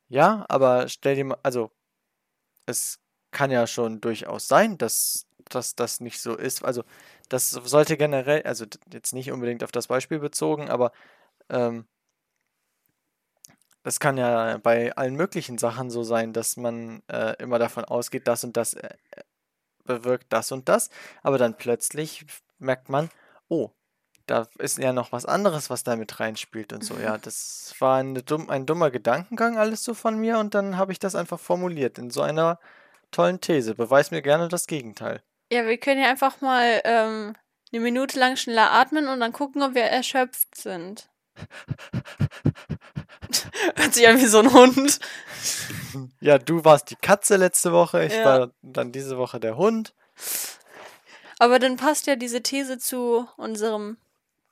Ja, 0.10 0.46
aber 0.50 0.90
stell 0.90 1.16
dir 1.16 1.26
mal, 1.26 1.38
also 1.44 1.72
es 2.66 3.00
kann 3.32 3.52
ja 3.52 3.68
schon 3.68 4.02
durchaus 4.02 4.48
sein, 4.48 4.78
dass, 4.78 5.26
dass 5.50 5.76
das 5.76 6.02
nicht 6.02 6.20
so 6.20 6.36
ist. 6.36 6.64
Also 6.64 6.84
das 7.30 7.52
sollte 7.52 7.98
generell, 7.98 8.44
also 8.44 8.66
jetzt 8.92 9.14
nicht 9.14 9.32
unbedingt 9.32 9.64
auf 9.64 9.72
das 9.72 9.88
Beispiel 9.88 10.20
bezogen, 10.20 10.70
aber 10.70 10.92
ähm, 11.50 11.88
es 13.84 14.00
kann 14.00 14.18
ja 14.18 14.58
bei 14.58 14.96
allen 14.96 15.16
möglichen 15.16 15.58
Sachen 15.58 15.90
so 15.90 16.04
sein, 16.04 16.34
dass 16.34 16.58
man 16.58 17.02
äh, 17.08 17.36
immer 17.42 17.60
davon 17.60 17.86
ausgeht, 17.86 18.28
das 18.28 18.44
und 18.44 18.58
das 18.58 18.74
äh, 18.74 18.90
bewirkt 19.86 20.28
das 20.30 20.52
und 20.52 20.70
das, 20.70 20.90
aber 21.24 21.38
dann 21.38 21.58
plötzlich 21.58 22.26
merkt 22.58 22.90
man, 22.90 23.10
oh, 23.48 23.72
da 24.26 24.48
ist 24.60 24.78
ja 24.78 24.94
noch 24.94 25.12
was 25.12 25.26
anderes, 25.26 25.70
was 25.70 25.84
da 25.84 25.96
mit 25.96 26.20
reinspielt 26.20 26.72
und 26.74 26.84
so. 26.84 26.96
Ja, 27.00 27.18
das 27.18 27.74
war 27.80 28.04
dumm, 28.04 28.50
ein 28.50 28.66
dummer 28.66 28.92
Gedankengang 28.92 29.58
alles 29.58 29.84
so 29.84 29.94
von 29.94 30.20
mir 30.20 30.38
und 30.38 30.54
dann 30.54 30.78
habe 30.78 30.92
ich 30.92 31.00
das 31.00 31.16
einfach 31.16 31.40
formuliert 31.40 31.98
in 31.98 32.12
so 32.12 32.22
einer 32.22 32.60
tollen 33.12 33.42
These. 33.42 33.74
Beweis 33.74 34.12
mir 34.12 34.22
gerne 34.22 34.48
das 34.48 34.68
Gegenteil. 34.68 35.24
Ja, 35.52 35.66
wir 35.66 35.78
können 35.78 36.02
ja 36.02 36.10
einfach 36.10 36.42
mal 36.42 36.82
ähm, 36.84 37.36
eine 37.72 37.82
Minute 37.82 38.20
lang 38.20 38.36
schneller 38.38 38.72
atmen 38.72 39.08
und 39.08 39.20
dann 39.20 39.34
gucken, 39.34 39.64
ob 39.64 39.74
wir 39.74 39.84
erschöpft 39.84 40.56
sind. 40.56 41.10
Hört 43.76 43.94
sich 43.94 44.08
an 44.08 44.18
wie 44.18 44.26
so 44.26 44.40
ein 44.40 44.54
Hund. 44.54 45.00
Ja, 46.20 46.38
du 46.38 46.64
warst 46.66 46.90
die 46.92 46.96
Katze 46.96 47.36
letzte 47.38 47.72
Woche, 47.72 48.06
ich 48.06 48.14
Ja. 48.14 48.26
war 48.26 48.52
dann 48.62 48.92
diese 48.92 49.18
Woche 49.18 49.40
der 49.40 49.58
Hund. 49.58 49.94
Aber 51.40 51.58
dann 51.60 51.78
passt 51.78 52.08
ja 52.08 52.16
diese 52.16 52.44
These 52.44 52.78
zu 52.80 53.28
unserem 53.38 53.98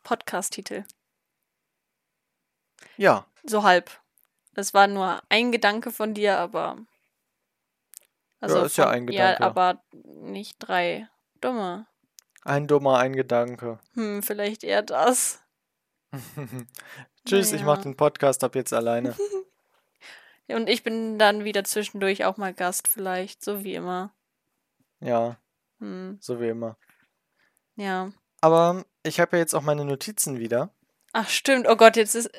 Podcast-Titel. 0.04 0.84
Ja, 2.98 3.26
So 3.44 3.64
halb. 3.64 3.92
Das 4.54 4.74
war 4.74 4.88
nur 4.88 5.22
ein 5.30 5.52
Gedanke 5.52 5.92
von 5.92 6.14
dir, 6.14 6.38
aber. 6.40 6.78
Also 8.40 8.64
ist 8.64 8.78
ja 8.78 8.86
von- 8.86 8.94
ein 8.94 9.08
Gedanke. 9.08 9.42
Ja, 9.42 9.46
aber 9.48 9.82
nicht 10.04 10.58
drei 10.60 11.08
dumme. 11.42 11.88
ein 12.44 12.68
dummer, 12.68 12.98
ein 13.00 13.14
Gedanke. 13.16 13.80
Hm, 13.94 14.22
vielleicht 14.24 14.64
eher 14.64 14.82
das. 14.84 15.42
Tschüss, 17.26 17.48
ich 17.52 17.62
Naja. 17.62 17.66
mach 17.76 17.82
den 17.82 17.96
Podcast 17.98 18.44
ab 18.44 18.56
jetzt 18.56 18.74
alleine. 18.74 19.16
Und 20.50 20.70
ich 20.70 20.82
bin 20.84 21.20
dann 21.20 21.44
wieder 21.44 21.64
zwischendurch 21.66 22.24
auch 22.24 22.38
mal 22.38 22.54
Gast, 22.54 22.88
vielleicht, 22.88 23.44
so 23.44 23.64
wie 23.66 23.74
immer. 23.76 24.14
Ja, 25.02 25.38
Hm, 25.80 26.18
so 26.22 26.40
wie 26.40 26.48
immer. 26.50 26.78
ja. 27.76 28.12
Aber 28.40 28.86
ich 29.04 29.20
habe 29.20 29.36
ja 29.36 29.42
jetzt 29.42 29.56
auch 29.56 29.62
meine 29.64 29.84
Notizen 29.84 30.38
wieder. 30.40 30.70
Ach, 31.12 31.28
stimmt. 31.28 31.68
Oh 31.68 31.76
Gott, 31.76 31.96
jetzt 31.98 32.14
ist. 32.14 32.30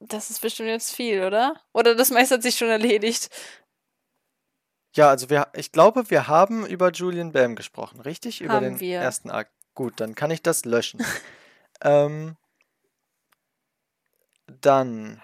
Das 0.00 0.30
ist 0.30 0.40
bestimmt 0.40 0.70
jetzt 0.70 0.94
viel, 0.94 1.22
oder? 1.22 1.60
Oder 1.74 1.94
das 1.94 2.10
meiste 2.10 2.36
hat 2.36 2.42
sich 2.42 2.56
schon 2.56 2.68
erledigt. 2.68 3.28
Ja, 4.94 5.08
also 5.08 5.28
wir, 5.28 5.48
ich 5.54 5.72
glaube, 5.72 6.08
wir 6.10 6.28
haben 6.28 6.66
über 6.66 6.92
Julian 6.92 7.32
Bam 7.32 7.56
gesprochen, 7.56 8.00
richtig? 8.00 8.40
Über 8.40 8.54
Haben 8.54 8.64
den 8.64 8.80
wir. 8.80 9.00
ersten 9.00 9.30
Akt. 9.30 9.50
Gut, 9.74 10.00
dann 10.00 10.14
kann 10.14 10.30
ich 10.30 10.40
das 10.40 10.64
löschen. 10.64 11.04
ähm, 11.82 12.36
dann. 14.60 15.20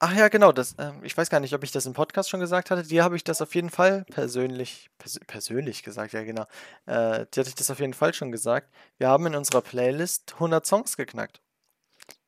Ach 0.00 0.14
ja, 0.14 0.28
genau, 0.28 0.52
das, 0.52 0.74
ähm, 0.78 1.02
ich 1.02 1.16
weiß 1.16 1.30
gar 1.30 1.40
nicht, 1.40 1.54
ob 1.54 1.64
ich 1.64 1.72
das 1.72 1.86
im 1.86 1.94
Podcast 1.94 2.28
schon 2.28 2.40
gesagt 2.40 2.70
hatte. 2.70 2.82
Dir 2.82 3.04
habe 3.04 3.16
ich 3.16 3.24
das 3.24 3.40
auf 3.40 3.54
jeden 3.54 3.70
Fall 3.70 4.04
persönlich, 4.10 4.90
pers 4.98 5.18
persönlich 5.26 5.82
gesagt, 5.82 6.12
ja 6.12 6.22
genau. 6.24 6.42
Äh, 6.84 7.24
dir 7.26 7.40
hatte 7.40 7.48
ich 7.48 7.54
das 7.54 7.70
auf 7.70 7.80
jeden 7.80 7.94
Fall 7.94 8.12
schon 8.12 8.30
gesagt. 8.30 8.70
Wir 8.98 9.08
haben 9.08 9.24
in 9.26 9.34
unserer 9.34 9.62
Playlist 9.62 10.34
100 10.34 10.66
Songs 10.66 10.98
geknackt. 10.98 11.40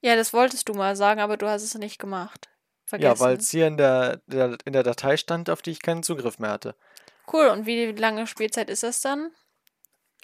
Ja, 0.01 0.17
das 0.17 0.33
wolltest 0.33 0.71
du 0.71 0.75
mal 0.75 0.97
sagen, 0.97 1.21
aber 1.21 1.37
du 1.37 1.49
hast 1.49 1.63
es 1.63 1.75
nicht 1.75 1.99
gemacht. 1.99 2.49
Vergessen. 2.87 3.15
Ja, 3.17 3.21
weil 3.21 3.37
es 3.37 3.51
hier 3.51 3.67
in 3.67 3.77
der, 3.77 4.19
der, 4.27 4.57
in 4.65 4.73
der 4.73 4.85
Datei 4.85 5.17
stand, 5.17 5.51
auf 5.51 5.61
die 5.61 5.73
ich 5.73 5.83
keinen 5.83 6.03
Zugriff 6.05 6.39
mehr 6.39 6.51
hatte. 6.53 6.77
Cool, 7.33 7.49
und 7.49 7.67
wie 7.67 7.87
lange 7.93 8.27
Spielzeit 8.29 8.71
ist 8.71 8.85
das 8.85 9.01
dann? 9.01 9.33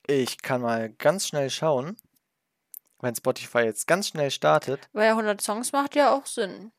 Ich 0.06 0.42
kann 0.42 0.60
mal 0.62 0.90
ganz 0.90 1.26
schnell 1.26 1.50
schauen, 1.50 1.96
wenn 3.00 3.14
Spotify 3.16 3.60
jetzt 3.60 3.86
ganz 3.88 4.08
schnell 4.08 4.30
startet. 4.30 4.88
Weil 4.92 5.06
ja 5.06 5.10
100 5.12 5.40
Songs 5.40 5.72
macht 5.72 5.96
ja 5.96 6.14
auch 6.14 6.26
Sinn, 6.26 6.70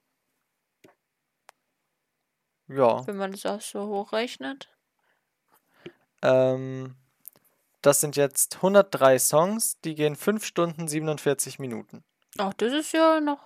Ja, 2.67 3.05
wenn 3.05 3.17
man 3.17 3.33
das 3.33 3.69
so 3.69 3.85
hochrechnet. 3.87 4.69
ähm, 6.21 6.95
das 7.81 7.99
sind 7.99 8.15
jetzt 8.15 8.55
103 8.57 9.19
Songs, 9.19 9.79
die 9.81 9.95
gehen 9.95 10.15
5 10.15 10.45
Stunden 10.45 10.87
47 10.87 11.59
Minuten. 11.59 12.05
Ach, 12.37 12.53
das 12.53 12.71
ist 12.71 12.93
ja 12.93 13.19
noch 13.19 13.41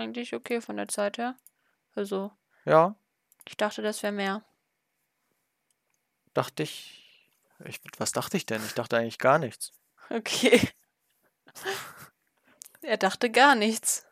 eigentlich 0.00 0.34
okay 0.34 0.60
von 0.60 0.76
der 0.76 0.88
Zeit 0.88 1.18
her. 1.18 1.36
Also, 1.94 2.32
Ja, 2.64 2.94
ich 3.46 3.56
dachte, 3.56 3.82
das 3.82 4.02
wäre 4.02 4.12
mehr. 4.12 4.44
dachte 6.34 6.62
ich, 6.62 7.28
ich. 7.64 7.80
Was 7.98 8.12
dachte 8.12 8.36
ich 8.36 8.46
denn? 8.46 8.64
Ich 8.64 8.74
dachte 8.74 8.96
eigentlich 8.96 9.18
gar 9.18 9.38
nichts. 9.38 9.72
Okay. 10.08 10.60
er 12.82 12.96
dachte 12.96 13.30
gar 13.30 13.54
nichts. 13.54 14.06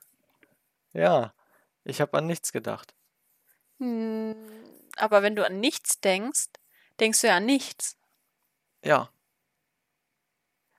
Ja, 0.93 1.33
ich 1.85 2.01
habe 2.01 2.17
an 2.19 2.27
nichts 2.27 2.53
gedacht. 2.53 2.95
Hm, 3.79 4.37
aber 4.97 5.23
wenn 5.23 5.37
du 5.37 5.45
an 5.47 5.61
nichts 5.61 6.01
denkst, 6.01 6.49
denkst 7.01 7.21
du 7.21 7.27
ja 7.29 7.37
an 7.37 7.47
nichts. 7.47 7.97
Ja, 8.85 9.11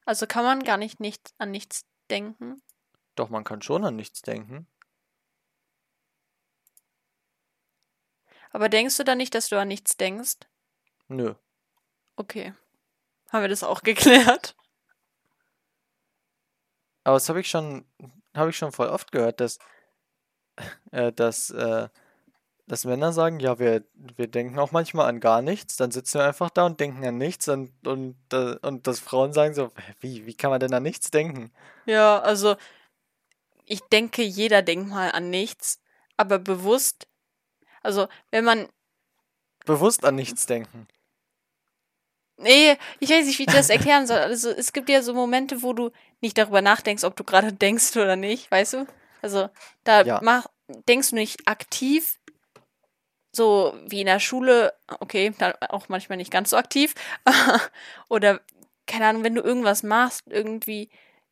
Also 0.06 0.26
kann 0.28 0.44
man 0.44 0.64
gar 0.64 0.78
nicht, 0.78 1.00
nicht 1.00 1.34
an 1.38 1.52
nichts 1.52 1.86
denken. 2.10 2.62
doch, 3.16 3.30
man 3.30 3.44
kann 3.44 3.62
schon 3.62 3.84
an 3.86 3.96
nichts 3.96 4.22
denken. 4.22 4.68
Aber 8.52 8.70
denkst 8.70 8.98
du 8.98 9.04
dann 9.04 9.18
nicht, 9.18 9.36
dass 9.36 9.50
du 9.50 9.60
an 9.60 9.68
nichts 9.68 9.98
denkst? 9.98 10.38
Nö. 11.08 11.36
Okay. 12.16 12.54
Haben 13.32 13.44
wir 13.44 13.50
das 13.50 13.64
auch 13.64 13.82
geklärt? 13.84 14.56
Aber 17.04 17.16
das 17.16 17.30
habe 17.30 17.40
ich 17.40 17.50
schon, 17.50 17.86
habe 18.36 18.50
ich 18.50 18.58
schon 18.58 18.72
voll 18.72 18.88
oft 18.88 19.12
gehört, 19.12 19.40
dass, 19.40 19.58
äh, 20.92 21.12
dass, 21.12 21.50
äh, 21.52 21.90
dass 22.68 22.86
Männer 22.86 23.14
sagen, 23.14 23.40
ja, 23.40 23.60
wir, 23.60 23.84
wir 23.94 24.28
denken 24.28 24.60
auch 24.60 24.72
manchmal 24.72 25.10
an 25.10 25.20
gar 25.20 25.42
nichts, 25.42 25.78
dann 25.78 25.92
sitzen 25.92 26.20
wir 26.20 26.26
einfach 26.28 26.50
da 26.52 26.66
und 26.66 26.80
denken 26.80 27.06
an 27.06 27.18
nichts 27.18 27.48
und, 27.50 27.72
und, 27.88 28.18
äh, 28.34 28.58
und 28.62 28.88
dass 28.88 29.00
Frauen 29.00 29.34
sagen 29.34 29.56
so, 29.56 29.72
"Hä, 29.76 29.94
wie, 30.02 30.26
wie 30.28 30.36
kann 30.36 30.52
man 30.52 30.60
denn 30.60 30.74
an 30.74 30.84
nichts 30.84 31.12
denken? 31.12 31.52
Ja, 31.86 32.20
also 32.22 32.58
ich 33.66 33.82
denke, 33.82 34.24
jeder 34.24 34.62
denkt 34.62 34.90
mal 34.90 35.12
an 35.12 35.30
nichts, 35.30 35.82
aber 36.18 36.40
bewusst. 36.40 37.08
Also, 37.84 38.08
wenn 38.32 38.44
man. 38.44 38.68
Bewusst 39.66 40.06
an 40.06 40.16
nichts 40.16 40.46
denken. 40.46 40.88
Nee, 42.38 42.78
ich 43.00 43.10
weiß 43.10 43.26
nicht, 43.26 43.38
wie 43.38 43.44
ich 43.44 43.50
das 43.54 43.70
erklären 43.70 44.08
soll. 44.08 44.18
Also, 44.18 44.50
es 44.50 44.72
gibt 44.72 44.90
ja 44.90 45.02
so 45.02 45.14
Momente, 45.14 45.62
wo 45.62 45.74
du 45.74 45.92
nicht 46.22 46.38
darüber 46.38 46.62
nachdenkst, 46.62 47.04
ob 47.04 47.16
du 47.16 47.24
gerade 47.24 47.52
denkst 47.54 47.96
oder 47.98 48.16
nicht, 48.16 48.50
weißt 48.50 48.74
du? 48.74 48.88
Also, 49.22 49.50
da 49.84 50.04
Ja. 50.04 50.20
mach, 50.24 50.48
denkst 50.88 51.10
du 51.10 51.16
nicht 51.16 51.48
aktiv, 51.48 52.18
so 53.36 53.74
wie 53.88 54.02
in 54.02 54.08
der 54.08 54.20
Schule, 54.20 54.74
okay, 55.00 55.34
dann 55.38 55.54
auch 55.70 55.90
manchmal 55.90 56.18
nicht 56.18 56.32
ganz 56.32 56.50
so 56.52 56.58
aktiv. 56.58 56.96
oder, 58.10 58.40
keine 58.88 59.08
Ahnung, 59.08 59.24
wenn 59.24 59.36
du 59.36 59.42
irgendwas 59.42 59.84
machst, 59.84 60.24
irgendwie 60.28 60.90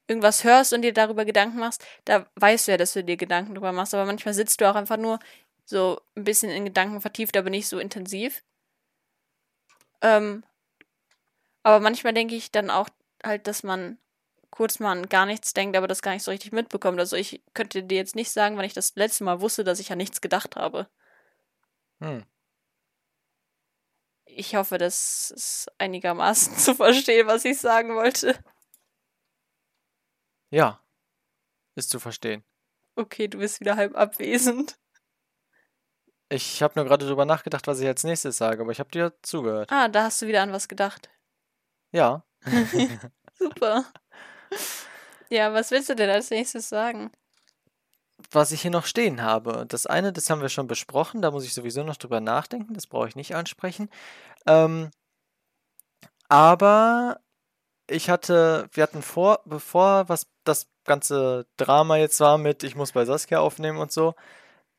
irgendwas 0.08 0.44
hörst 0.44 0.74
und 0.74 0.84
dir 0.84 0.94
darüber 0.94 1.26
Gedanken 1.26 1.60
machst, 1.60 1.86
da 2.06 2.26
weißt 2.36 2.68
du 2.68 2.72
ja, 2.72 2.78
dass 2.78 2.94
du 2.94 3.04
dir 3.04 3.18
Gedanken 3.18 3.56
darüber 3.56 3.72
machst, 3.72 3.94
aber 3.94 4.06
manchmal 4.06 4.34
sitzt 4.34 4.62
du 4.62 4.70
auch 4.70 4.76
einfach 4.76 4.98
nur 4.98 5.20
so 5.68 6.02
ein 6.16 6.24
bisschen 6.24 6.50
in 6.50 6.66
Gedanken 6.66 7.02
vertieft, 7.02 7.36
aber 7.36 7.50
nicht 7.50 7.68
so 7.68 7.78
intensiv. 7.78 8.44
Ähm, 10.02 10.44
aber 11.64 11.82
manchmal 11.82 12.14
denke 12.14 12.36
ich 12.36 12.52
dann 12.52 12.70
auch 12.70 12.90
halt, 13.24 13.48
dass 13.48 13.64
man 13.64 13.98
kurz 14.50 14.80
mal 14.80 14.92
an 14.92 15.10
gar 15.10 15.26
nichts 15.26 15.54
denkt, 15.54 15.76
aber 15.76 15.88
das 15.88 16.02
gar 16.02 16.14
nicht 16.14 16.24
so 16.24 16.32
richtig 16.32 16.54
mitbekommt. 16.54 17.00
Also 17.00 17.18
ich 17.18 17.44
könnte 17.54 17.84
dir 17.84 17.98
jetzt 17.98 18.16
nicht 18.16 18.32
sagen, 18.32 18.56
wann 18.56 18.66
ich 18.66 18.74
das 18.74 18.96
letzte 18.96 19.26
Mal 19.26 19.42
wusste, 19.42 19.66
dass 19.66 19.80
ich 19.80 19.92
an 19.92 19.98
nichts 19.98 20.22
gedacht 20.22 20.56
habe. 20.56 20.90
Hm. 22.00 22.26
Ich 24.26 24.56
hoffe, 24.56 24.78
das 24.78 25.32
ist 25.32 25.72
einigermaßen 25.80 26.56
zu 26.58 26.76
verstehen, 26.76 27.28
was 27.28 27.44
ich 27.44 27.60
sagen 27.60 27.96
wollte. 27.96 28.42
Ja, 30.50 30.82
ist 31.76 31.90
zu 31.90 32.00
verstehen. 32.00 32.46
Okay, 32.96 33.28
du 33.28 33.40
bist 33.40 33.60
wieder 33.60 33.76
halb 33.76 33.96
abwesend. 33.96 34.80
Ich 36.30 36.62
habe 36.62 36.74
nur 36.76 36.86
gerade 36.86 37.06
drüber 37.06 37.26
nachgedacht, 37.26 37.68
was 37.68 37.80
ich 37.80 37.88
als 37.88 38.04
nächstes 38.04 38.38
sage, 38.38 38.62
aber 38.62 38.72
ich 38.72 38.80
habe 38.80 38.92
dir 38.92 39.14
zugehört. 39.22 39.72
Ah, 39.72 39.88
da 39.88 40.04
hast 40.04 40.22
du 40.22 40.28
wieder 40.28 40.42
an 40.42 40.52
was 40.52 40.68
gedacht. 40.68 41.10
Ja, 41.92 42.24
Super. 43.38 43.86
Ja, 45.30 45.54
was 45.54 45.72
willst 45.72 45.90
du 45.90 45.96
denn 45.96 46.10
als 46.10 46.30
nächstes 46.30 46.70
sagen? 46.70 47.12
was 48.32 48.52
ich 48.52 48.62
hier 48.62 48.72
noch 48.72 48.86
stehen 48.86 49.22
habe. 49.22 49.66
Das 49.68 49.86
eine, 49.86 50.12
das 50.12 50.30
haben 50.30 50.42
wir 50.42 50.50
schon 50.50 50.68
besprochen, 50.68 51.22
da 51.22 51.32
muss 51.32 51.46
ich 51.46 51.54
sowieso 51.54 51.84
noch 51.84 51.98
drüber 51.98 52.20
nachdenken, 52.20 52.74
das 52.74 52.88
brauche 52.88 53.08
ich 53.08 53.16
nicht 53.16 53.36
ansprechen. 53.36 53.90
Ähm, 54.48 54.92
aber 56.30 57.20
ich 57.90 58.10
hatte, 58.10 58.70
wir 58.74 58.84
hatten 58.84 59.02
vor, 59.02 59.42
bevor 59.46 60.10
was 60.10 60.28
das 60.44 60.68
ganze 60.84 61.48
Drama 61.58 61.98
jetzt 61.98 62.20
war 62.20 62.38
mit, 62.38 62.64
ich 62.64 62.76
muss 62.76 62.94
bei 62.94 63.06
Saskia 63.06 63.40
aufnehmen 63.40 63.78
und 63.78 63.92
so, 63.92 64.16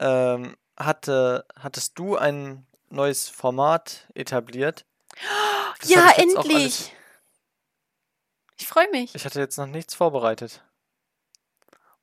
ähm, 0.01 0.57
hatte, 0.79 1.45
hattest 1.59 1.99
du 1.99 2.17
ein 2.17 2.67
neues 2.91 3.29
Format 3.29 4.07
etabliert. 4.15 4.85
Das 5.81 5.91
ja, 5.91 6.11
ich 6.17 6.19
endlich! 6.19 6.93
Ich 8.61 8.67
freue 8.67 8.91
mich. 8.91 9.15
Ich 9.15 9.25
hatte 9.25 9.41
jetzt 9.41 9.57
noch 9.57 9.67
nichts 9.67 9.95
vorbereitet. 9.95 10.63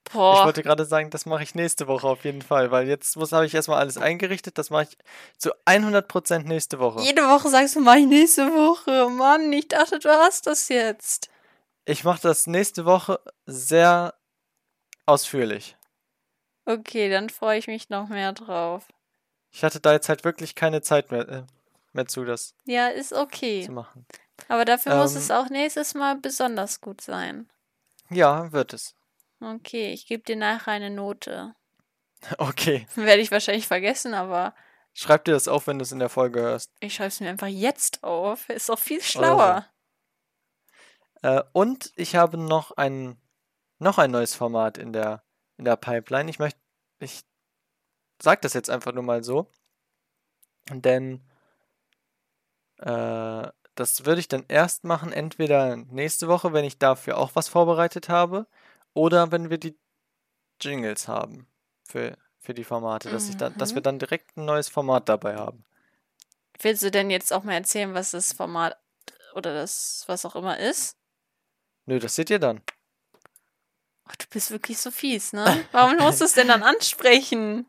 Ich 0.08 0.14
Boah, 0.14 0.46
wollte 0.46 0.64
gerade 0.64 0.86
sagen, 0.86 1.10
das 1.10 1.26
mache 1.26 1.44
ich 1.44 1.56
nächste 1.56 1.88
Woche 1.88 2.08
auf 2.08 2.24
jeden 2.24 2.44
Fall, 2.44 2.70
weil 2.72 2.88
jetzt 2.88 3.18
muss 3.18 3.32
habe 3.32 3.46
ich 3.46 3.56
erstmal 3.56 3.80
alles 3.80 3.98
eingerichtet. 3.98 4.58
Das 4.58 4.70
mache 4.70 4.84
ich 4.84 4.98
zu 5.38 5.52
100% 5.66 6.44
nächste 6.44 6.80
Woche. 6.80 7.02
jede 7.02 7.24
Woche 7.24 7.50
sagst 7.50 7.76
du, 7.76 7.82
mach 7.82 7.96
ich 7.96 8.06
nächste 8.06 8.48
Woche. 8.52 9.10
Mann, 9.10 9.52
ich 9.52 9.68
dachte, 9.68 10.00
du 10.00 10.10
hast 10.10 10.48
das 10.48 10.70
jetzt. 10.70 11.30
Ich 11.86 12.04
mache 12.04 12.22
das 12.22 12.48
nächste 12.48 12.86
Woche 12.86 13.20
sehr 13.46 14.14
ausführlich. 15.06 15.76
Okay, 16.66 17.10
dann 17.10 17.30
freue 17.30 17.60
ich 17.60 17.68
mich 17.68 17.90
noch 17.90 18.08
mehr 18.10 18.34
drauf. 18.34 18.88
Ich 19.52 19.64
hatte 19.64 19.80
da 19.80 19.94
jetzt 19.94 20.10
halt 20.10 20.24
wirklich 20.24 20.56
keine 20.56 20.82
Zeit 20.82 21.12
mehr, 21.12 21.28
äh, 21.30 21.44
mehr 21.94 22.08
zu, 22.08 22.26
das 22.26 22.56
Ja, 22.66 22.88
ist 22.88 23.14
okay. 23.14 23.64
zu 23.66 23.72
machen. 23.72 24.06
Aber 24.50 24.66
dafür 24.66 24.96
muss 24.96 25.16
es 25.16 25.30
Ähm. 25.30 25.36
auch 25.38 25.50
nächstes 25.50 25.94
Mal 25.94 26.18
besonders 26.18 26.82
gut 26.82 27.02
sein. 27.02 27.50
Ja, 28.10 28.52
wird 28.52 28.74
es. 28.74 28.96
Okay, 29.40 29.94
ich 29.94 30.06
gebe 30.08 30.24
dir 30.24 30.36
nachher 30.36 30.72
eine 30.74 30.90
Note. 30.90 31.56
Okay. 32.40 32.88
Werde 32.96 33.22
ich 33.22 33.30
wahrscheinlich 33.32 33.68
vergessen, 33.68 34.14
aber 34.16 34.56
Schreib 34.94 35.26
dir 35.26 35.34
das 35.34 35.48
auf, 35.50 35.68
wenn 35.68 35.78
du 35.78 35.84
es 35.84 35.92
in 35.92 36.00
der 36.00 36.10
Folge 36.10 36.40
hörst. 36.42 36.72
ich 36.80 36.96
schreibe 36.96 37.10
es 37.10 37.20
mir 37.20 37.30
einfach 37.30 37.48
jetzt 37.48 38.04
auf. 38.04 38.50
Ist 38.50 38.70
doch 38.70 38.80
viel 38.80 39.02
schlauer. 39.02 39.66
Äh, 41.22 41.44
und 41.52 41.92
ich 41.98 42.16
habe 42.16 42.38
noch 42.38 42.72
ein, 42.78 43.18
noch 43.80 43.98
ein 43.98 44.10
neues 44.12 44.34
Format 44.34 44.78
in 44.78 44.94
der, 44.94 45.22
in 45.58 45.66
der 45.66 45.76
Pipeline. 45.76 46.30
Ich 46.30 46.40
möchte, 46.40 46.60
ich 47.00 47.24
sag 48.22 48.42
das 48.42 48.54
jetzt 48.54 48.70
einfach 48.70 48.94
nur 48.94 49.04
mal 49.04 49.24
so. 49.24 49.50
Denn 50.72 51.22
äh, 52.78 53.48
das 53.76 54.06
würde 54.06 54.20
ich 54.20 54.28
dann 54.28 54.46
erst 54.48 54.84
machen, 54.84 55.12
entweder 55.12 55.76
nächste 55.76 56.28
Woche, 56.28 56.54
wenn 56.54 56.66
ich 56.66 56.80
dafür 56.80 57.18
auch 57.18 57.32
was 57.36 57.48
vorbereitet 57.50 58.10
habe, 58.10 58.48
oder 58.94 59.32
wenn 59.32 59.50
wir 59.50 59.58
die 59.58 59.78
Jingles 60.62 61.08
haben 61.08 61.48
für, 61.84 62.18
für 62.40 62.54
die 62.54 62.64
Formate, 62.64 63.10
dass 63.10 63.30
ich 63.30 63.36
dann, 63.36 63.58
dass 63.58 63.76
wir 63.76 63.82
Mhm. 63.82 63.84
dann 63.84 64.00
direkt 64.00 64.38
ein 64.38 64.46
neues 64.46 64.70
Format 64.70 65.10
dabei 65.10 65.36
haben. 65.36 65.66
Willst 66.62 66.84
du 66.84 66.90
denn 66.92 67.10
jetzt 67.10 67.34
auch 67.34 67.44
mal 67.44 67.54
erzählen, 67.54 67.94
was 67.94 68.12
das 68.12 68.32
Format 68.32 68.78
oder 69.34 69.54
das, 69.54 70.06
was 70.08 70.26
auch 70.26 70.36
immer 70.36 70.58
ist? 70.58 70.98
Nö, 71.86 72.00
das 72.00 72.16
seht 72.16 72.30
ihr 72.30 72.40
dann. 72.40 72.62
Ach, 74.06 74.16
du 74.16 74.26
bist 74.30 74.52
wirklich 74.52 74.78
so 74.78 74.92
fies, 74.92 75.34
ne? 75.34 75.66
Warum 75.72 75.98
musst 76.00 76.22
du 76.22 76.26
es 76.26 76.34
denn 76.34 76.48
dann 76.48 76.64
ansprechen? 76.64 77.66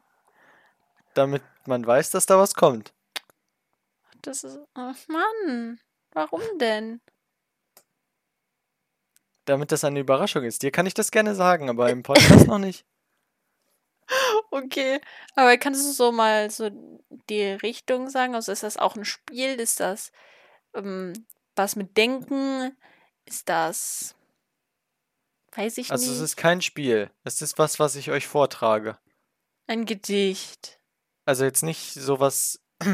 Damit 1.15 1.43
man 1.67 1.87
weiß, 1.87 2.11
dass 2.11 2.27
da 2.27 2.39
was 2.39 2.55
kommt. 2.55 2.93
Das 4.23 4.45
ist. 4.45 4.59
Ach 4.75 4.97
Mann. 5.09 5.81
Warum 6.13 6.43
denn? 6.59 7.01
Damit 9.45 9.73
das 9.73 9.85
eine 9.85 10.01
Überraschung 10.01 10.45
ist. 10.45 10.63
Dir 10.63 10.73
kann 10.73 10.87
ich 10.87 10.95
das 10.95 11.11
gerne 11.11 11.35
sagen, 11.35 11.71
aber 11.71 11.91
im 11.91 12.03
Podcast 12.03 12.47
noch 12.47 12.59
nicht. 12.59 12.85
Okay. 14.51 15.01
Aber 15.35 15.57
kannst 15.59 15.87
du 15.87 15.93
so 15.93 16.13
mal 16.13 16.51
so 16.51 16.71
die 17.29 17.43
Richtung 17.43 18.09
sagen? 18.09 18.35
Also 18.35 18.53
ist 18.53 18.63
das 18.63 18.77
auch 18.77 18.97
ein 18.97 19.05
Spiel? 19.05 19.61
Ist 19.61 19.81
das 19.81 20.13
ähm, 20.75 21.13
was 21.55 21.77
mit 21.77 21.97
Denken? 21.97 22.77
Ist 23.25 23.49
das. 23.49 24.15
Weiß 25.57 25.79
ich 25.79 25.91
Also 25.91 26.05
es 26.07 26.13
nicht. 26.13 26.21
ist 26.23 26.37
kein 26.37 26.61
Spiel. 26.63 27.11
Es 27.25 27.43
ist 27.43 27.59
was, 27.59 27.79
was 27.79 27.97
ich 27.97 28.11
euch 28.11 28.27
vortrage. 28.27 28.99
Ein 29.67 29.85
Gedicht. 29.87 30.79
Also 31.25 31.45
jetzt 31.45 31.63
nicht 31.63 31.93
sowas, 31.95 32.61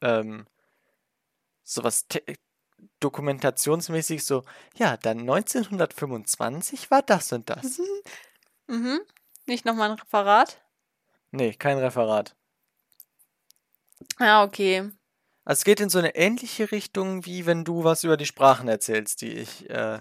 ähm, 0.00 0.46
sowas 1.64 2.06
dokumentationsmäßig 3.00 4.24
so, 4.24 4.44
ja, 4.76 4.96
dann 4.96 5.20
1925 5.20 6.90
war 6.90 7.02
das 7.02 7.32
und 7.32 7.50
das. 7.50 7.80
Mhm. 8.66 9.00
Nicht 9.46 9.64
nochmal 9.64 9.90
ein 9.90 9.98
Referat? 9.98 10.60
Nee, 11.30 11.54
kein 11.54 11.78
Referat. 11.78 12.36
Ja, 14.20 14.44
okay. 14.44 14.90
Also 15.44 15.60
es 15.60 15.64
geht 15.64 15.80
in 15.80 15.88
so 15.88 15.98
eine 15.98 16.14
ähnliche 16.14 16.70
Richtung, 16.70 17.24
wie 17.24 17.46
wenn 17.46 17.64
du 17.64 17.82
was 17.82 18.04
über 18.04 18.16
die 18.16 18.26
Sprachen 18.26 18.68
erzählst, 18.68 19.22
die 19.22 19.32
ich, 19.32 19.68
äh, 19.70 20.00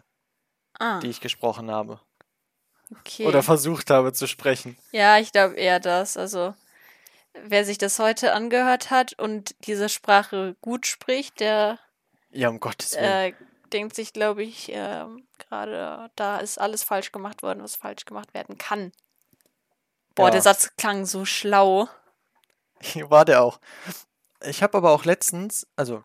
Ah, 0.79 0.99
die 0.99 1.09
ich 1.09 1.21
gesprochen 1.21 1.71
habe. 1.71 1.99
okay. 2.91 3.25
Oder 3.25 3.41
versucht 3.43 3.89
habe 3.89 4.13
zu 4.13 4.27
sprechen. 4.27 4.77
Ja, 4.91 5.17
ich 5.17 5.31
glaube 5.31 5.55
eher 5.55 5.79
das. 5.79 6.17
Also, 6.17 6.53
wer 7.33 7.65
sich 7.65 7.77
das 7.77 7.99
heute 7.99 8.33
angehört 8.33 8.89
hat 8.91 9.13
und 9.19 9.55
diese 9.67 9.89
Sprache 9.89 10.55
gut 10.61 10.85
spricht, 10.85 11.39
der 11.39 11.79
Ja, 12.29 12.49
um 12.49 12.59
Gottes 12.59 12.93
Willen. 12.93 13.03
äh, 13.05 13.33
denkt 13.73 13.95
sich, 13.95 14.13
glaube 14.13 14.43
ich, 14.43 14.69
ähm, 14.73 15.27
gerade 15.39 16.09
da 16.15 16.37
ist 16.37 16.59
alles 16.59 16.83
falsch 16.83 17.11
gemacht 17.11 17.43
worden, 17.43 17.61
was 17.63 17.75
falsch 17.75 18.05
gemacht 18.05 18.33
werden 18.33 18.57
kann. 18.57 18.91
Boah, 20.15 20.25
Ja. 20.27 20.31
der 20.31 20.41
Satz 20.41 20.75
klang 20.77 21.05
so 21.05 21.25
schlau. 21.25 21.89
War 23.09 23.25
der 23.25 23.43
auch. 23.43 23.59
Ich 24.41 24.61
habe 24.63 24.77
aber 24.77 24.91
auch 24.91 25.03
letztens, 25.05 25.67
also 25.75 26.03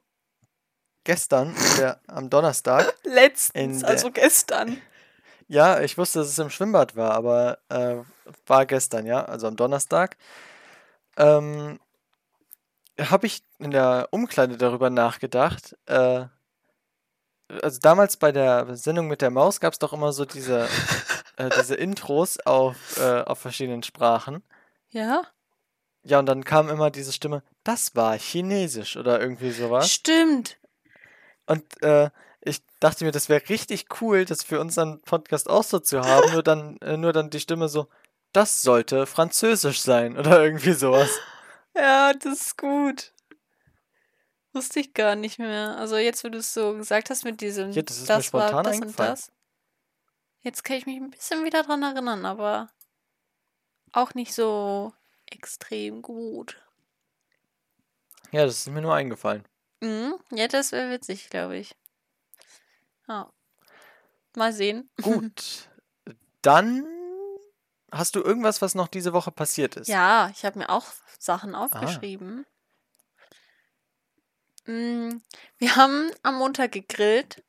gestern, 1.05 1.55
der, 1.79 2.01
am 2.07 2.31
Donnerstag, 2.31 2.93
Letztens, 3.05 3.81
der- 3.81 3.89
also 3.91 4.11
gestern. 4.11 4.81
ja, 5.49 5.81
ich 5.81 5.99
wusste, 5.99 6.21
dass 6.21 6.29
es 6.29 6.39
im 6.39 6.51
Schwimmbad 6.51 6.97
war, 6.97 7.13
aber 7.13 7.59
äh, 7.69 7.97
war 8.47 8.67
gestern, 8.67 9.07
ja, 9.07 9.25
also 9.25 9.47
am 9.49 9.57
Donnerstag, 9.57 10.17
ähm, 11.17 11.79
habe 13.01 13.27
ich 13.27 13.43
in 13.59 13.71
der 13.71 14.09
Umkleide 14.11 14.57
darüber 14.57 14.91
nachgedacht. 14.91 15.77
Äh, 15.87 16.27
also 17.63 17.81
damals 17.81 18.17
bei 18.17 18.33
der 18.33 18.77
Sendung 18.77 19.09
mit 19.09 19.21
der 19.23 19.31
Maus 19.31 19.61
gab 19.61 19.73
es 19.73 19.79
doch 19.79 19.93
immer 19.93 20.13
so 20.13 20.25
diese, 20.25 20.69
äh, 21.37 21.51
diese 21.57 21.75
Intros 21.75 22.39
auf, 22.41 22.77
äh, 22.99 23.23
auf 23.23 23.39
verschiedenen 23.39 23.83
Sprachen. 23.83 24.43
Ja? 24.91 25.23
Ja, 26.05 26.19
und 26.19 26.27
dann 26.27 26.45
kam 26.45 26.69
immer 26.69 26.91
diese 26.91 27.13
Stimme, 27.13 27.43
das 27.65 27.95
war 27.95 28.19
Chinesisch 28.19 28.97
oder 28.97 29.21
irgendwie 29.21 29.53
sowas. 29.53 29.91
Stimmt. 29.91 30.59
Und 31.47 31.65
äh, 31.83 32.11
ich 32.41 32.63
dachte 32.81 33.05
mir, 33.05 33.13
das 33.13 33.29
wäre 33.29 33.49
richtig 33.49 33.87
cool, 34.01 34.25
das 34.25 34.43
für 34.43 34.61
unseren 34.61 35.01
Podcast 35.03 35.49
auch 35.49 35.65
so 35.65 35.79
zu 35.79 36.01
haben. 36.03 36.33
Nur 36.33 36.43
dann, 36.43 36.77
äh, 36.81 36.97
nur 36.97 37.13
dann 37.13 37.31
die 37.31 37.41
Stimme 37.41 37.69
so, 37.69 37.89
das 38.33 38.63
sollte 38.63 39.07
Französisch 39.07 39.81
sein 39.81 40.19
oder 40.19 40.43
irgendwie 40.43 40.73
sowas. 40.73 41.11
Ja, 41.77 42.13
das 42.13 42.41
ist 42.41 42.59
gut. 42.59 43.13
Wusste 44.53 44.81
ich 44.81 44.93
gar 44.93 45.17
nicht 45.17 45.39
mehr. 45.39 45.77
Also 45.79 45.97
jetzt, 45.97 46.25
wo 46.25 46.29
du 46.29 46.39
es 46.39 46.53
so 46.53 46.75
gesagt 46.75 47.11
hast 47.11 47.25
mit 47.25 47.41
diesem 47.41 47.71
Ja, 47.73 47.83
das 47.83 47.99
ist 47.99 48.09
mir 48.09 48.33
war 48.33 48.63
das 48.63 48.81
und 48.81 48.99
das. 48.99 49.33
Jetzt 50.43 50.65
kann 50.65 50.77
ich 50.77 50.87
mich 50.87 50.97
ein 50.97 51.11
bisschen 51.11 51.45
wieder 51.45 51.63
dran 51.63 51.83
erinnern, 51.83 52.27
aber 52.27 52.69
auch 53.93 54.15
nicht 54.15 54.35
so 54.35 54.93
extrem 55.27 56.03
gut. 56.03 56.61
Ja, 58.33 58.45
das 58.45 58.59
ist 58.59 58.71
mir 58.71 58.83
nur 58.83 58.95
eingefallen. 58.95 59.45
Mhm. 59.83 60.15
Ja, 60.31 60.47
das 60.49 60.71
wäre 60.73 60.91
witzig, 60.91 61.29
glaube 61.29 61.57
ich. 61.57 61.75
Ja. 63.09 63.33
Mal 64.37 64.53
sehen. 64.53 64.89
Gut. 65.03 65.69
Dann 66.43 66.87
hast 67.91 68.15
du 68.15 68.23
irgendwas, 68.23 68.63
was 68.63 68.75
noch 68.75 68.89
diese 68.89 69.13
Woche 69.13 69.33
passiert 69.33 69.77
ist? 69.77 69.89
Ja, 69.89 70.31
ich 70.33 70.45
habe 70.45 70.61
mir 70.61 70.71
auch 70.71 70.87
Sachen 71.19 71.55
aufgeschrieben. 71.55 72.47
Mm, 74.67 75.19
Wir 75.59 75.77
haben 75.77 76.11
am 76.23 76.37
Montag 76.37 76.73
gegrillt. 76.73 77.43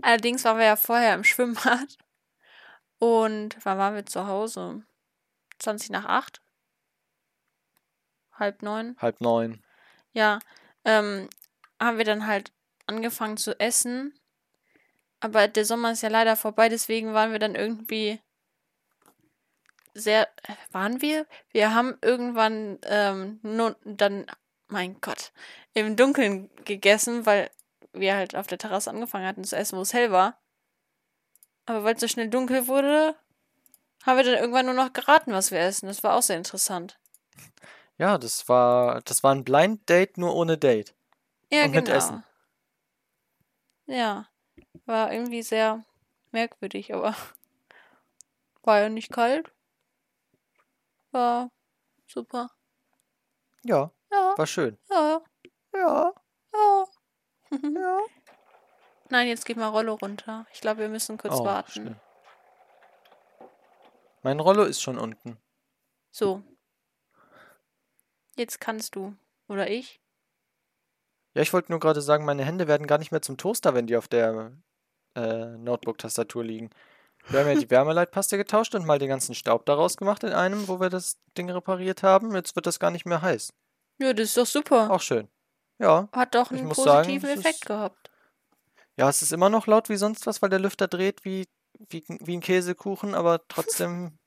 Allerdings 0.00 0.44
waren 0.44 0.58
wir 0.58 0.64
ja 0.66 0.76
vorher 0.76 1.14
im 1.14 1.24
Schwimmbad. 1.24 1.98
Und 2.98 3.56
wann 3.64 3.78
waren 3.78 3.94
wir 3.96 4.06
zu 4.06 4.26
Hause? 4.28 4.84
20 5.58 5.90
nach 5.90 6.04
8? 6.04 6.40
Halb 8.32 8.62
neun? 8.62 8.96
Halb 9.00 9.20
neun. 9.20 9.62
Ja, 10.12 10.38
ähm, 10.84 11.28
haben 11.84 11.98
wir 11.98 12.04
dann 12.04 12.26
halt 12.26 12.52
angefangen 12.86 13.36
zu 13.36 13.58
essen. 13.58 14.18
Aber 15.20 15.48
der 15.48 15.64
Sommer 15.64 15.92
ist 15.92 16.02
ja 16.02 16.08
leider 16.08 16.36
vorbei, 16.36 16.68
deswegen 16.68 17.14
waren 17.14 17.32
wir 17.32 17.38
dann 17.38 17.54
irgendwie 17.54 18.20
sehr. 19.94 20.28
Waren 20.70 21.00
wir? 21.00 21.26
Wir 21.50 21.74
haben 21.74 21.96
irgendwann 22.02 22.78
ähm, 22.82 23.40
nur 23.42 23.76
dann, 23.84 24.26
mein 24.68 25.00
Gott, 25.00 25.32
im 25.72 25.96
Dunkeln 25.96 26.50
gegessen, 26.64 27.26
weil 27.26 27.50
wir 27.92 28.14
halt 28.16 28.34
auf 28.36 28.46
der 28.46 28.58
Terrasse 28.58 28.90
angefangen 28.90 29.26
hatten 29.26 29.44
zu 29.44 29.56
essen, 29.56 29.78
wo 29.78 29.82
es 29.82 29.94
hell 29.94 30.10
war. 30.10 30.38
Aber 31.66 31.84
weil 31.84 31.94
es 31.94 32.00
so 32.00 32.08
schnell 32.08 32.28
dunkel 32.28 32.66
wurde, 32.66 33.16
haben 34.04 34.18
wir 34.18 34.24
dann 34.24 34.34
irgendwann 34.34 34.66
nur 34.66 34.74
noch 34.74 34.92
geraten, 34.92 35.32
was 35.32 35.50
wir 35.50 35.60
essen. 35.60 35.86
Das 35.86 36.02
war 36.02 36.14
auch 36.14 36.22
sehr 36.22 36.36
interessant. 36.36 36.98
Ja, 37.96 38.18
das 38.18 38.48
war, 38.48 39.00
das 39.02 39.22
war 39.22 39.34
ein 39.34 39.44
Blind 39.44 39.88
Date, 39.88 40.18
nur 40.18 40.34
ohne 40.34 40.58
Date. 40.58 40.93
Ja, 41.54 41.64
Und 41.66 41.72
genau. 41.72 41.80
mit 41.84 41.88
Essen. 41.88 42.24
Ja, 43.86 44.28
war 44.86 45.12
irgendwie 45.12 45.42
sehr 45.42 45.84
merkwürdig, 46.32 46.92
aber 46.94 47.14
war 48.62 48.80
ja 48.80 48.88
nicht 48.88 49.12
kalt. 49.12 49.52
War 51.12 51.50
super. 52.06 52.50
Ja, 53.64 53.90
Ja, 54.10 54.34
war 54.36 54.46
schön. 54.46 54.78
ja, 54.90 55.20
Ja, 55.74 56.12
ja. 56.52 56.86
ja. 57.62 57.98
Nein, 59.10 59.28
jetzt 59.28 59.44
geht 59.44 59.56
mal 59.58 59.68
Rollo 59.68 59.94
runter. 59.94 60.46
Ich 60.52 60.60
glaube, 60.60 60.80
wir 60.80 60.88
müssen 60.88 61.18
kurz 61.18 61.34
Oh, 61.34 61.44
warten. 61.44 61.70
schnell. 61.70 62.00
Mein 64.22 64.40
Rollo 64.40 64.64
ist 64.64 64.80
schon 64.82 64.98
unten. 64.98 65.36
So. 66.10 66.42
Jetzt 68.36 68.60
kannst 68.60 68.96
du. 68.96 69.14
Oder 69.48 69.68
ich? 69.70 70.00
Ja, 71.34 71.42
ich 71.42 71.52
wollte 71.52 71.72
nur 71.72 71.80
gerade 71.80 72.00
sagen, 72.00 72.24
meine 72.24 72.44
Hände 72.44 72.68
werden 72.68 72.86
gar 72.86 72.98
nicht 72.98 73.10
mehr 73.10 73.22
zum 73.22 73.36
Toaster, 73.36 73.74
wenn 73.74 73.86
die 73.86 73.96
auf 73.96 74.08
der 74.08 74.52
äh, 75.16 75.46
Notebook-Tastatur 75.56 76.44
liegen. 76.44 76.70
Wir 77.28 77.40
haben 77.40 77.48
ja 77.48 77.54
die 77.54 77.70
Wärmeleitpaste 77.70 78.36
getauscht 78.36 78.74
und 78.74 78.86
mal 78.86 78.98
den 78.98 79.08
ganzen 79.08 79.34
Staub 79.34 79.66
daraus 79.66 79.96
gemacht 79.96 80.22
in 80.24 80.32
einem, 80.32 80.68
wo 80.68 80.80
wir 80.80 80.90
das 80.90 81.18
Ding 81.36 81.50
repariert 81.50 82.02
haben. 82.02 82.34
Jetzt 82.34 82.54
wird 82.56 82.66
das 82.66 82.78
gar 82.78 82.90
nicht 82.90 83.06
mehr 83.06 83.22
heiß. 83.22 83.52
Ja, 83.98 84.12
das 84.12 84.28
ist 84.28 84.36
doch 84.36 84.46
super. 84.46 84.90
Auch 84.90 85.00
schön. 85.00 85.28
Ja. 85.78 86.08
Hat 86.12 86.34
doch 86.34 86.50
einen 86.50 86.72
sagen, 86.72 87.02
positiven 87.08 87.30
es 87.30 87.38
Effekt 87.40 87.54
ist- 87.62 87.66
gehabt. 87.66 88.10
Ja, 88.96 89.08
es 89.08 89.22
ist 89.22 89.32
immer 89.32 89.50
noch 89.50 89.66
laut 89.66 89.88
wie 89.88 89.96
sonst 89.96 90.24
was, 90.26 90.40
weil 90.40 90.50
der 90.50 90.60
Lüfter 90.60 90.86
dreht 90.86 91.24
wie, 91.24 91.48
wie, 91.88 92.04
wie 92.08 92.36
ein 92.36 92.40
Käsekuchen, 92.40 93.14
aber 93.16 93.40
trotzdem, 93.48 94.18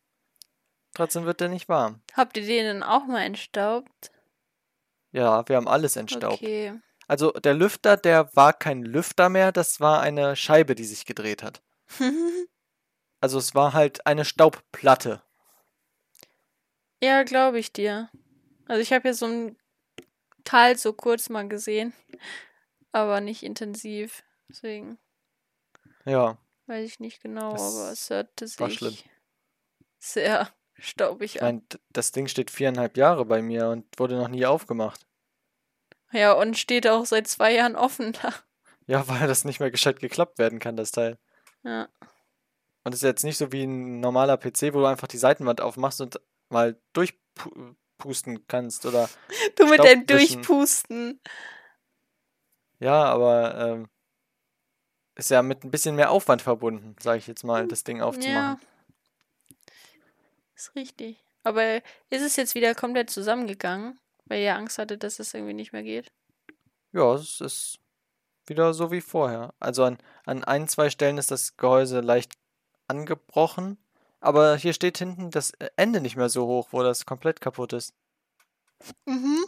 trotzdem 0.94 1.24
wird 1.26 1.40
der 1.40 1.48
nicht 1.48 1.70
warm. 1.70 2.02
Habt 2.16 2.36
ihr 2.36 2.46
den 2.46 2.66
dann 2.66 2.84
auch 2.84 3.06
mal 3.06 3.22
entstaubt? 3.22 4.12
Ja, 5.14 5.48
wir 5.48 5.56
haben 5.56 5.70
alles 5.70 5.96
entstaubt. 5.96 6.42
Okay. 6.42 6.74
Also 7.08 7.32
der 7.32 7.54
Lüfter, 7.54 7.96
der 7.98 8.36
war 8.36 8.54
kein 8.54 8.84
Lüfter 8.84 9.30
mehr, 9.30 9.52
das 9.52 9.80
war 9.80 10.02
eine 10.02 10.36
Scheibe, 10.36 10.76
die 10.76 10.86
sich 10.86 11.06
gedreht 11.06 11.44
hat. 11.44 11.62
Also 13.20 13.40
es 13.40 13.56
war 13.56 13.74
halt 13.74 14.06
eine 14.06 14.26
Staubplatte. 14.26 15.24
ja, 17.02 17.24
glaube 17.24 17.58
ich 17.58 17.74
dir. 17.74 18.12
Also 18.68 18.80
ich 18.82 18.94
habe 18.94 19.08
ja 19.08 19.14
so 19.16 19.26
ein 19.26 19.58
Teil 20.44 20.78
so 20.78 20.94
kurz 20.94 21.28
mal 21.30 21.48
gesehen, 21.50 21.94
aber 22.92 23.20
nicht 23.20 23.42
intensiv. 23.42 24.24
Deswegen 24.50 25.00
Ja, 26.06 26.38
weiß 26.68 26.86
ich 26.88 27.00
nicht 27.00 27.22
genau, 27.24 27.54
Das 27.54 27.62
aber 27.76 27.92
es 27.92 28.10
hörte 28.12 28.46
war 28.60 28.70
sich 28.70 28.78
schlimm. 28.78 28.98
sehr 29.98 30.48
staubig 30.78 31.36
ich 31.38 31.42
an. 31.42 31.48
meine, 31.56 31.62
d- 31.62 31.80
das 31.90 32.12
Ding 32.12 32.28
steht 32.28 32.52
viereinhalb 32.52 32.98
Jahre 32.98 33.26
bei 33.26 33.42
mir 33.42 33.70
und 33.70 33.86
wurde 34.00 34.16
noch 34.16 34.28
nie 34.30 34.46
aufgemacht. 34.46 35.08
Ja, 36.12 36.34
und 36.34 36.58
steht 36.58 36.88
auch 36.88 37.06
seit 37.06 37.28
zwei 37.28 37.54
Jahren 37.54 37.76
offen 37.76 38.14
da. 38.14 38.34
Ja, 38.86 39.08
weil 39.08 39.28
das 39.28 39.44
nicht 39.44 39.60
mehr 39.60 39.72
gescheit 39.72 40.00
geklappt 40.00 40.40
werden 40.40 40.60
kann, 40.60 40.78
das 40.78 40.92
Teil. 40.92 41.18
Ja. 41.64 41.90
Und 42.84 42.94
es 42.94 43.00
ist 43.00 43.08
jetzt 43.08 43.24
nicht 43.26 43.38
so 43.38 43.52
wie 43.52 43.64
ein 43.64 44.00
normaler 44.00 44.38
PC, 44.38 44.74
wo 44.74 44.80
du 44.80 44.86
einfach 44.86 45.10
die 45.10 45.18
Seitenwand 45.18 45.60
aufmachst 45.60 46.00
und 46.00 46.22
mal 46.50 46.80
durchpusten 46.94 48.48
kannst 48.48 48.86
oder 48.86 49.10
Du 49.56 49.68
mit 49.68 49.80
deinem. 49.80 50.06
Durchpusten. 50.06 51.20
ja, 52.80 53.04
aber 53.04 53.58
ähm, 53.58 53.90
ist 55.16 55.32
ja 55.32 55.42
mit 55.42 55.66
ein 55.66 55.72
bisschen 55.72 55.96
mehr 55.96 56.12
Aufwand 56.12 56.42
verbunden, 56.42 56.96
sage 57.02 57.18
ich 57.18 57.28
jetzt 57.28 57.44
mal, 57.44 57.68
das 57.68 57.84
Ding 57.84 58.02
aufzumachen. 58.02 58.32
Ja. 58.32 58.60
Ist 60.56 60.76
richtig. 60.76 61.18
Aber 61.44 61.78
ist 62.10 62.22
es 62.22 62.36
jetzt 62.36 62.56
wieder 62.56 62.74
komplett 62.76 63.10
zusammengegangen, 63.10 64.00
weil 64.28 64.42
ihr 64.42 64.56
Angst 64.56 64.78
hattet, 64.78 65.04
dass 65.04 65.20
es 65.20 65.34
irgendwie 65.34 65.54
nicht 65.54 65.74
mehr 65.74 65.84
geht? 65.84 66.12
Ja, 66.92 67.14
es 67.16 67.42
ist 67.42 67.80
wieder 68.46 68.74
so 68.74 68.92
wie 68.92 69.02
vorher. 69.02 69.54
Also 69.60 69.84
an, 69.84 69.98
an 70.26 70.44
ein, 70.44 70.68
zwei 70.68 70.90
Stellen 70.90 71.18
ist 71.18 71.32
das 71.32 71.58
Gehäuse 71.58 72.00
leicht 72.00 72.32
angebrochen, 72.88 73.78
aber 74.20 74.56
hier 74.56 74.74
steht 74.74 74.98
hinten 74.98 75.32
das 75.32 75.52
Ende 75.76 76.02
nicht 76.02 76.16
mehr 76.16 76.30
so 76.30 76.48
hoch, 76.48 76.70
wo 76.72 76.84
das 76.84 77.06
komplett 77.06 77.42
kaputt 77.42 77.74
ist. 77.74 77.94
Mhm. 79.06 79.46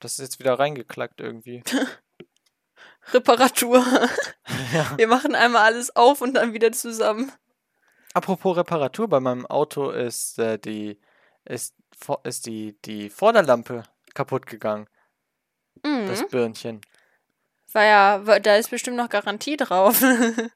Das 0.00 0.12
ist 0.12 0.18
jetzt 0.18 0.38
wieder 0.38 0.58
reingeklackt 0.58 1.20
irgendwie. 1.20 1.62
Reparatur. 3.12 3.78
ja. 4.72 4.96
Wir 4.96 5.08
machen 5.08 5.34
einmal 5.34 5.62
alles 5.62 5.94
auf 5.96 6.20
und 6.20 6.34
dann 6.34 6.52
wieder 6.52 6.72
zusammen. 6.72 7.32
Apropos 8.14 8.56
Reparatur, 8.56 9.08
bei 9.08 9.20
meinem 9.20 9.46
Auto 9.46 9.90
ist 9.90 10.38
äh, 10.38 10.58
die 10.58 11.00
ist, 11.44 11.74
ist 12.24 12.46
die, 12.46 12.76
die 12.82 13.10
Vorderlampe 13.10 13.82
kaputt 14.14 14.46
gegangen, 14.46 14.88
das 15.82 16.22
Mhm. 16.22 16.28
Birnchen. 16.30 16.80
War 17.72 17.84
ja, 17.84 18.18
da 18.40 18.56
ist 18.56 18.70
bestimmt 18.70 18.96
noch 18.96 19.08
Garantie 19.08 19.56
drauf. 19.56 20.02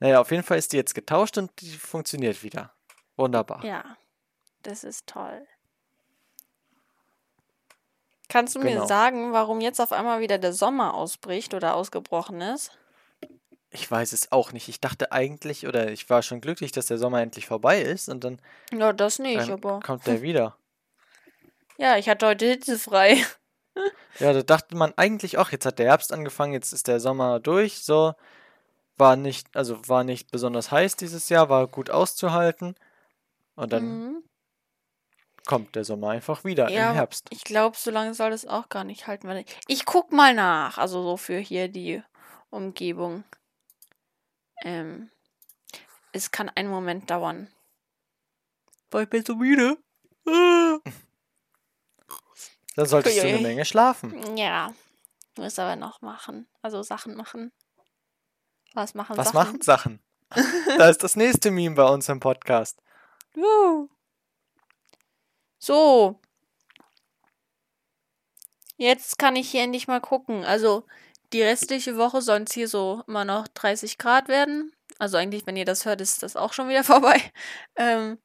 Naja, 0.00 0.20
auf 0.20 0.32
jeden 0.32 0.42
Fall 0.42 0.58
ist 0.58 0.72
die 0.72 0.76
jetzt 0.78 0.96
getauscht 0.96 1.38
und 1.38 1.52
die 1.60 1.70
funktioniert 1.76 2.42
wieder. 2.42 2.74
Wunderbar. 3.16 3.64
ja, 3.64 3.96
das 4.62 4.82
ist 4.82 5.06
toll. 5.06 5.46
Kannst 8.28 8.54
du 8.56 8.58
mir 8.58 8.72
Genau. 8.72 8.86
sagen, 8.86 9.32
warum 9.32 9.60
jetzt 9.60 9.80
auf 9.80 9.92
einmal 9.92 10.18
wieder 10.20 10.38
der 10.38 10.52
Sommer 10.54 10.94
ausbricht 10.94 11.54
oder 11.54 11.76
ausgebrochen 11.76 12.40
ist? 12.40 12.76
Ich 13.74 13.90
weiß 13.90 14.12
es 14.12 14.30
auch 14.32 14.52
nicht. 14.52 14.68
Ich 14.68 14.80
dachte 14.80 15.12
eigentlich, 15.12 15.66
oder 15.66 15.90
ich 15.90 16.08
war 16.10 16.22
schon 16.22 16.40
glücklich, 16.42 16.72
dass 16.72 16.86
der 16.86 16.98
Sommer 16.98 17.22
endlich 17.22 17.46
vorbei 17.46 17.80
ist 17.80 18.08
und 18.08 18.22
dann, 18.22 18.40
Ja, 18.72 18.92
das 18.92 19.18
nicht, 19.18 19.50
aber. 19.50 19.80
kommt 19.80 20.06
der 20.06 20.22
wieder. 20.22 20.56
Ja, 21.78 21.96
ich 21.96 22.08
hatte 22.08 22.26
heute 22.26 22.46
hitzefrei. 22.46 23.16
Ja, 24.20 24.34
da 24.34 24.42
dachte 24.42 24.76
man 24.76 24.92
eigentlich 24.96 25.38
auch, 25.38 25.50
jetzt 25.50 25.64
hat 25.64 25.78
der 25.78 25.86
Herbst 25.86 26.12
angefangen, 26.12 26.52
jetzt 26.52 26.72
ist 26.74 26.86
der 26.86 27.00
Sommer 27.00 27.40
durch, 27.40 27.82
so. 27.82 28.12
War 28.98 29.16
nicht, 29.16 29.48
also 29.56 29.80
war 29.88 30.04
nicht 30.04 30.30
besonders 30.30 30.70
heiß 30.70 30.96
dieses 30.96 31.30
Jahr, 31.30 31.48
war 31.48 31.66
gut 31.66 31.88
auszuhalten. 31.88 32.74
Und 33.56 33.72
dann 33.72 33.82
Mhm. 33.82 34.22
kommt 35.46 35.74
der 35.74 35.84
Sommer 35.84 36.10
einfach 36.10 36.44
wieder 36.44 36.68
Ja, 36.70 36.90
im 36.90 36.94
Herbst. 36.94 37.26
Ich 37.30 37.42
glaube, 37.42 37.76
so 37.76 37.90
lange 37.90 38.12
soll 38.12 38.30
das 38.30 38.46
auch 38.46 38.68
gar 38.68 38.84
nicht 38.84 39.06
halten. 39.06 39.26
Weil 39.26 39.44
ich 39.66 39.86
guck 39.86 40.12
mal 40.12 40.34
nach, 40.34 40.76
also 40.76 41.02
so 41.02 41.16
für 41.16 41.38
hier 41.38 41.68
die 41.68 42.02
Umgebung. 42.50 43.24
Ähm, 44.62 45.10
es 46.12 46.30
kann 46.30 46.48
einen 46.50 46.70
Moment 46.70 47.10
dauern. 47.10 47.52
Weil 48.90 49.04
ich 49.04 49.10
bin 49.10 49.24
so 49.24 49.36
müde. 49.36 49.78
Ah. 50.26 50.78
Dann 52.76 52.86
solltest 52.86 53.16
du 53.18 53.22
eine 53.22 53.34
Uiui. 53.34 53.42
Menge 53.42 53.64
schlafen. 53.64 54.36
Ja, 54.36 54.72
muss 55.36 55.58
aber 55.58 55.76
noch 55.76 56.00
machen. 56.00 56.48
Also 56.62 56.82
Sachen 56.82 57.14
machen. 57.16 57.52
Was 58.74 58.94
machen 58.94 59.16
Was 59.16 59.28
Sachen? 59.28 59.36
machen 59.36 59.60
Sachen? 59.60 60.00
da 60.78 60.88
ist 60.88 61.02
das 61.02 61.16
nächste 61.16 61.50
Meme 61.50 61.74
bei 61.76 61.86
uns 61.88 62.08
im 62.08 62.20
Podcast. 62.20 62.80
Woo. 63.34 63.90
So. 65.58 66.20
Jetzt 68.76 69.18
kann 69.18 69.36
ich 69.36 69.50
hier 69.50 69.62
endlich 69.62 69.86
mal 69.88 70.00
gucken. 70.00 70.44
Also, 70.44 70.86
die 71.32 71.42
restliche 71.42 71.96
Woche 71.96 72.22
sollen 72.22 72.44
es 72.44 72.52
hier 72.52 72.68
so 72.68 73.02
immer 73.06 73.24
noch 73.24 73.48
30 73.48 73.98
Grad 73.98 74.28
werden. 74.28 74.72
Also, 74.98 75.16
eigentlich, 75.16 75.46
wenn 75.46 75.56
ihr 75.56 75.64
das 75.64 75.84
hört, 75.84 76.00
ist 76.00 76.22
das 76.22 76.36
auch 76.36 76.52
schon 76.52 76.68
wieder 76.68 76.84
vorbei. 76.84 77.20
Ähm, 77.76 78.18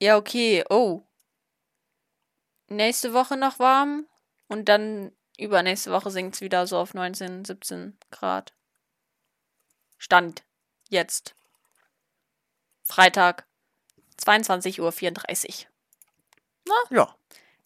ja, 0.00 0.16
okay. 0.16 0.64
Oh. 0.70 1.02
Nächste 2.68 3.12
Woche 3.12 3.36
noch 3.36 3.58
warm. 3.58 4.06
Und 4.48 4.68
dann 4.68 5.12
übernächste 5.38 5.90
Woche 5.92 6.10
sinkt 6.10 6.36
es 6.36 6.40
wieder 6.40 6.66
so 6.66 6.78
auf 6.78 6.94
19, 6.94 7.44
17 7.44 7.98
Grad. 8.10 8.54
Stand. 9.98 10.44
Jetzt. 10.88 11.34
Freitag. 12.84 13.46
22.34 14.20 14.80
Uhr. 14.80 15.66
Ja, 16.90 17.14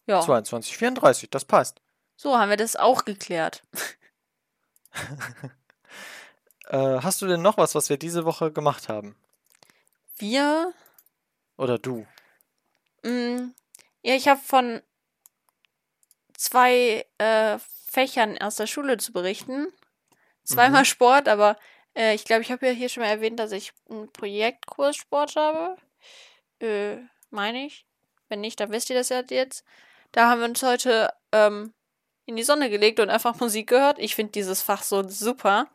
Ja, 0.07 0.21
22,34, 0.21 1.29
das 1.31 1.45
passt. 1.45 1.81
so 2.17 2.37
haben 2.39 2.51
wir 2.51 2.57
das 2.57 2.77
auch 2.77 3.05
geklärt. 3.05 3.63
Äh, 6.68 7.00
hast 7.02 7.20
du 7.20 7.26
denn 7.26 7.42
noch 7.42 7.59
was, 7.59 7.74
was 7.74 7.90
wir 7.90 7.98
diese 7.98 8.24
Woche 8.24 8.52
gemacht 8.52 8.88
haben? 8.88 9.16
Wir, 10.16 10.72
Oder 11.59 11.78
du? 11.78 12.07
mh, 13.02 13.50
ja, 14.02 14.14
ich 14.14 14.28
habe 14.28 14.40
von 14.40 14.81
zwei 16.35 17.05
äh, 17.18 17.59
Fächern 17.90 18.38
aus 18.38 18.57
der 18.57 18.66
Schule 18.66 18.96
zu 18.96 19.12
berichten. 19.12 19.66
Zweimal 20.44 20.83
Mhm. 20.83 20.87
Sport, 20.87 21.28
aber 21.28 21.57
äh, 21.94 22.14
ich 22.14 22.24
glaube, 22.24 22.42
ich 22.42 22.50
habe 22.50 22.66
ja 22.66 22.72
hier 22.72 22.88
schon 22.88 23.02
mal 23.02 23.11
erwähnt, 23.11 23.38
dass 23.38 23.52
ich 23.52 23.72
einen 23.90 24.11
Projektkurs 24.12 24.96
Sport 24.96 25.37
habe. 25.37 25.76
Äh, 26.61 26.96
meine 27.31 27.66
ich. 27.66 27.87
Wenn 28.28 28.40
nicht, 28.40 28.59
dann 28.61 28.70
wisst 28.72 28.88
ihr 28.90 28.96
das 28.96 29.11
ja 29.11 29.22
jetzt. 29.28 29.64
Da 30.12 30.28
haben 30.31 30.40
wir 30.40 30.48
uns 30.48 30.62
heute 30.62 31.12
ähm, 31.33 31.74
in 32.33 32.37
die 32.37 32.42
Sonne 32.42 32.71
gelegt 32.71 32.99
und 32.99 33.11
einfach 33.11 33.38
Musik 33.40 33.68
gehört. 33.68 33.99
Ich 33.99 34.14
finde 34.14 34.33
dieses 34.33 34.62
Fach 34.62 34.83
so 34.83 35.07
super. 35.07 35.68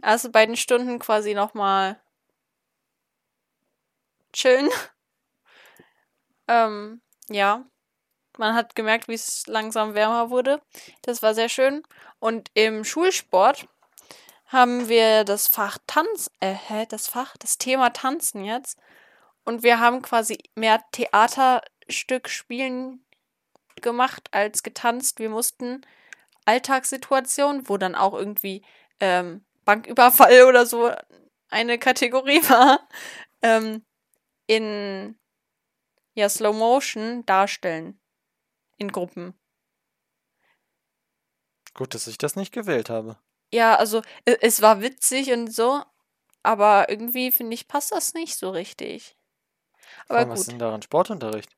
Erste 0.00 0.30
beiden 0.30 0.56
Stunden 0.56 1.00
quasi 1.00 1.34
nochmal 1.34 2.00
chillen. 4.32 4.70
ähm, 6.48 7.00
ja. 7.28 7.64
Man 8.38 8.54
hat 8.54 8.76
gemerkt, 8.76 9.08
wie 9.08 9.14
es 9.14 9.46
langsam 9.48 9.94
wärmer 9.94 10.30
wurde. 10.30 10.62
Das 11.02 11.20
war 11.20 11.34
sehr 11.34 11.48
schön. 11.48 11.82
Und 12.20 12.48
im 12.54 12.84
Schulsport 12.84 13.66
haben 14.46 14.88
wir 14.88 15.24
das 15.24 15.48
Fach 15.48 15.78
Tanz, 15.86 16.30
äh, 16.40 16.54
hä, 16.54 16.86
das 16.88 17.08
Fach, 17.08 17.36
das 17.38 17.58
Thema 17.58 17.90
Tanzen 17.90 18.44
jetzt. 18.44 18.78
Und 19.44 19.64
wir 19.64 19.80
haben 19.80 20.00
quasi 20.00 20.38
mehr 20.54 20.82
Theaterstück 20.92 22.28
spielen 22.28 23.04
gemacht 23.82 24.28
als 24.32 24.62
getanzt. 24.62 25.18
Wir 25.18 25.30
mussten 25.30 25.82
Alltagssituationen, 26.44 27.68
wo 27.68 27.76
dann 27.76 27.94
auch 27.94 28.14
irgendwie 28.14 28.62
ähm, 29.00 29.44
Banküberfall 29.64 30.42
oder 30.48 30.66
so 30.66 30.90
eine 31.50 31.78
Kategorie 31.78 32.42
war, 32.48 32.88
ähm, 33.42 33.84
in 34.46 35.18
ja, 36.14 36.28
Slow 36.28 36.56
Motion 36.56 37.24
darstellen. 37.26 37.98
In 38.78 38.90
Gruppen. 38.90 39.34
Gut, 41.74 41.94
dass 41.94 42.06
ich 42.06 42.18
das 42.18 42.36
nicht 42.36 42.52
gewählt 42.52 42.90
habe. 42.90 43.16
Ja, 43.52 43.76
also 43.76 44.02
es 44.24 44.62
war 44.62 44.80
witzig 44.80 45.30
und 45.32 45.52
so, 45.52 45.82
aber 46.42 46.88
irgendwie 46.88 47.30
finde 47.30 47.54
ich, 47.54 47.68
passt 47.68 47.92
das 47.92 48.14
nicht 48.14 48.36
so 48.36 48.50
richtig. 48.50 49.16
Vor 50.06 50.16
Aber 50.16 50.18
allem, 50.18 50.30
was 50.30 50.40
ist 50.40 50.46
gut. 50.46 50.52
denn 50.52 50.58
daran 50.58 50.82
Sportunterricht? 50.82 51.54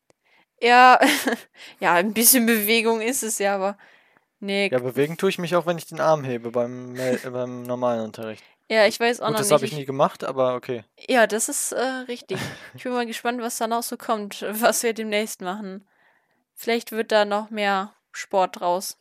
Ja, 0.60 0.98
ja, 1.80 1.94
ein 1.94 2.14
bisschen 2.14 2.46
Bewegung 2.46 3.00
ist 3.00 3.22
es 3.22 3.38
ja, 3.38 3.54
aber 3.54 3.76
nee. 4.40 4.68
Ja, 4.68 4.78
bewegen 4.78 5.16
tue 5.16 5.30
ich 5.30 5.38
mich 5.38 5.54
auch, 5.56 5.66
wenn 5.66 5.78
ich 5.78 5.86
den 5.86 6.00
Arm 6.00 6.24
hebe 6.24 6.50
beim, 6.50 6.94
beim 7.32 7.62
normalen 7.62 8.02
Unterricht. 8.02 8.44
Ja, 8.70 8.86
ich 8.86 8.98
weiß 8.98 9.20
auch 9.20 9.26
Gut, 9.26 9.32
noch 9.32 9.38
das 9.40 9.48
nicht. 9.48 9.54
habe 9.54 9.66
ich 9.66 9.72
nie 9.74 9.84
gemacht, 9.84 10.24
aber 10.24 10.54
okay. 10.54 10.84
Ja, 11.06 11.26
das 11.26 11.48
ist 11.48 11.72
äh, 11.72 11.82
richtig. 12.08 12.38
Ich 12.74 12.82
bin 12.82 12.92
mal 12.92 13.04
gespannt, 13.04 13.42
was 13.42 13.58
da 13.58 13.66
noch 13.66 13.82
so 13.82 13.96
kommt, 13.96 14.42
was 14.50 14.82
wir 14.82 14.94
demnächst 14.94 15.42
machen. 15.42 15.86
Vielleicht 16.54 16.92
wird 16.92 17.12
da 17.12 17.24
noch 17.24 17.50
mehr 17.50 17.92
Sport 18.12 18.60
draus. 18.60 18.96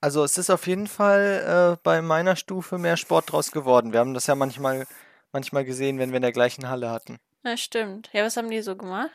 Also 0.00 0.22
es 0.24 0.38
ist 0.38 0.48
auf 0.48 0.66
jeden 0.66 0.86
Fall 0.86 1.74
äh, 1.74 1.80
bei 1.82 2.00
meiner 2.02 2.36
Stufe 2.36 2.78
mehr 2.78 2.96
Sport 2.96 3.32
draus 3.32 3.50
geworden. 3.50 3.92
Wir 3.92 4.00
haben 4.00 4.14
das 4.14 4.26
ja 4.26 4.34
manchmal, 4.34 4.86
manchmal 5.32 5.64
gesehen, 5.64 5.98
wenn 5.98 6.10
wir 6.10 6.16
in 6.16 6.22
der 6.22 6.32
gleichen 6.32 6.68
Halle 6.68 6.90
hatten. 6.90 7.18
Ja, 7.42 7.56
stimmt. 7.56 8.08
Ja, 8.12 8.24
was 8.24 8.36
haben 8.36 8.50
die 8.50 8.62
so 8.62 8.76
gemacht? 8.76 9.10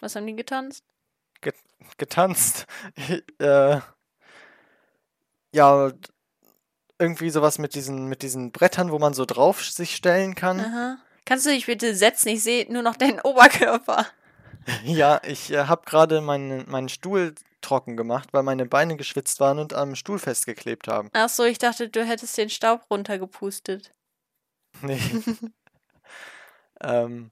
Was 0.00 0.16
haben 0.16 0.26
die 0.26 0.36
getanzt? 0.36 0.84
Getanzt. 1.98 2.66
äh, 3.38 3.80
ja, 5.52 5.92
irgendwie 6.98 7.30
sowas 7.30 7.58
mit 7.58 7.74
diesen, 7.74 8.08
mit 8.08 8.22
diesen 8.22 8.52
Brettern, 8.52 8.90
wo 8.90 8.98
man 8.98 9.14
so 9.14 9.24
drauf 9.24 9.64
sich 9.64 9.96
stellen 9.96 10.34
kann. 10.34 10.60
Aha. 10.60 10.98
Kannst 11.24 11.44
du 11.44 11.50
dich 11.50 11.66
bitte 11.66 11.94
setzen? 11.94 12.28
Ich 12.28 12.42
sehe 12.42 12.70
nur 12.72 12.82
noch 12.82 12.96
deinen 12.96 13.20
Oberkörper. 13.22 14.06
Ja, 14.82 15.20
ich 15.24 15.52
äh, 15.52 15.66
habe 15.66 15.82
gerade 15.86 16.20
meinen, 16.20 16.68
meinen 16.68 16.88
Stuhl 16.88 17.36
trocken 17.60 17.96
gemacht, 17.96 18.30
weil 18.32 18.42
meine 18.42 18.66
Beine 18.66 18.96
geschwitzt 18.96 19.38
waren 19.38 19.60
und 19.60 19.74
am 19.74 19.94
Stuhl 19.94 20.18
festgeklebt 20.18 20.88
haben. 20.88 21.08
Ach 21.12 21.28
so, 21.28 21.44
ich 21.44 21.58
dachte, 21.58 21.88
du 21.88 22.04
hättest 22.04 22.36
den 22.36 22.50
Staub 22.50 22.84
runtergepustet. 22.90 23.94
Nee. 24.82 25.00
ähm, 26.80 27.30